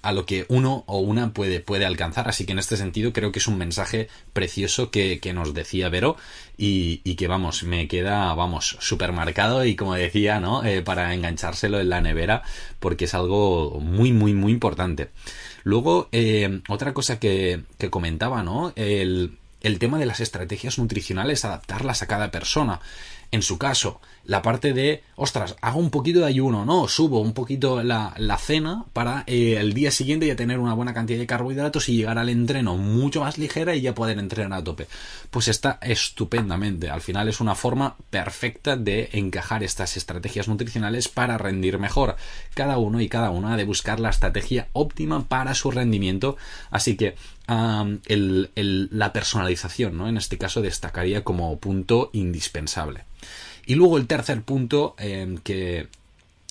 [0.01, 2.29] a lo que uno o una puede, puede alcanzar.
[2.29, 6.15] Así que en este sentido creo que es un mensaje precioso que, nos decía Vero
[6.57, 10.63] y, que vamos, me queda, vamos, súper marcado y como decía, ¿no?
[10.63, 12.43] Eh, para enganchárselo en la nevera
[12.79, 15.09] porque es algo muy, muy, muy importante.
[15.63, 18.73] Luego, eh, otra cosa que, que comentaba, ¿no?
[18.75, 22.79] El, el tema de las estrategias nutricionales, adaptarlas a cada persona.
[23.31, 27.33] En su caso, la parte de, ostras, hago un poquito de ayuno, no, subo un
[27.33, 31.89] poquito la, cena para eh, el día siguiente ya tener una buena cantidad de carbohidratos
[31.89, 34.87] y llegar al entreno mucho más ligera y ya poder entrenar a tope.
[35.29, 36.89] Pues está estupendamente.
[36.89, 42.15] Al final es una forma perfecta de encajar estas estrategias nutricionales para rendir mejor.
[42.55, 46.35] Cada uno y cada una de buscar la estrategia óptima para su rendimiento.
[46.71, 47.15] Así que
[47.49, 50.07] la personalización, ¿no?
[50.07, 53.05] En este caso destacaría como punto indispensable.
[53.65, 55.87] Y luego el tercer punto em, que,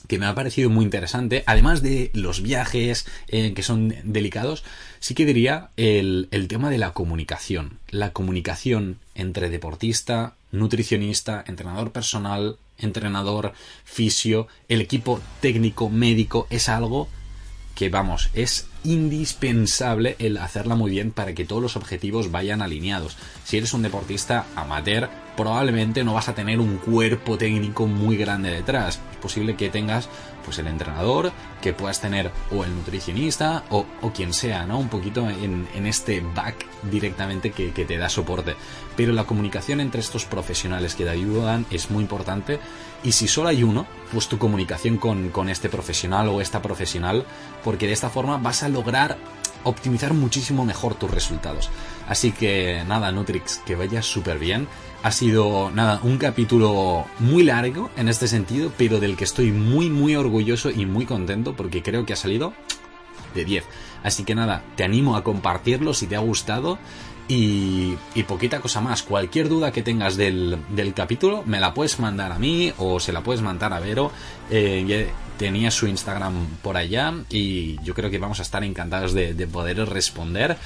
[0.08, 4.64] me ha parecido muy interesante, además de los viajes eh, que son delicados,
[5.00, 7.78] sí que diría el, el, tema de la comunicación.
[7.90, 13.52] La comunicación entre deportista, nutricionista, entrenador personal, entrenador,
[13.84, 17.08] fisio, el equipo técnico, médico, es algo
[17.78, 23.16] que vamos, es indispensable el hacerla muy bien para que todos los objetivos vayan alineados.
[23.44, 28.50] Si eres un deportista amateur, probablemente no vas a tener un cuerpo técnico muy grande
[28.50, 29.00] detrás.
[29.12, 30.08] Es posible que tengas
[30.48, 31.30] pues el entrenador,
[31.60, 33.84] que puedas tener o el nutricionista o,
[34.14, 34.78] quien sea, ¿no?
[34.78, 38.56] Un poquito en, este back directamente que, que, te da soporte.
[38.96, 42.60] Pero la comunicación entre estos profesionales que te ayudan es muy importante
[43.04, 47.26] y si solo hay uno, pues tu comunicación con, con este profesional o esta profesional,
[47.62, 49.18] porque de esta forma vas a lograr
[49.64, 51.70] optimizar muchísimo mejor tus resultados.
[52.08, 54.68] Así que nada, Nutrix, que vaya súper bien.
[55.02, 59.90] Ha sido, nada, un capítulo muy largo en este sentido, pero del que estoy muy,
[59.90, 62.52] muy orgulloso y muy contento porque creo que ha salido
[63.34, 63.64] de 10.
[64.02, 66.78] Así que nada, te animo a compartirlo si te ha gustado.
[67.30, 67.96] Y,
[68.26, 69.02] poquita cosa más.
[69.02, 70.58] Cualquier duda que tengas del,
[70.96, 74.10] capítulo, me la puedes mandar a mí o se la puedes mandar a Vero.
[74.50, 79.34] Eh, tenía su Instagram por allá y yo creo que vamos a estar encantados de,
[79.34, 80.58] de poder responder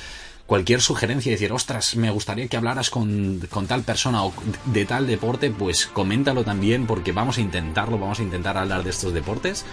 [0.46, 4.34] cualquier sugerencia y decir, ostras, me gustaría que hablaras con, con, tal persona o
[4.66, 8.90] de tal deporte, pues coméntalo también porque vamos a intentarlo, vamos a intentar hablar de
[8.90, 9.64] estos deportes.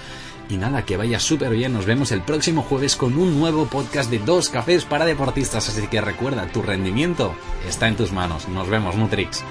[0.50, 4.10] Y nada, que vaya súper bien, nos vemos el próximo jueves con un nuevo podcast
[4.10, 7.36] de dos cafés para deportistas, así que recuerda, tu rendimiento
[7.68, 8.48] está en tus manos.
[8.48, 9.44] Nos vemos, Nutrix.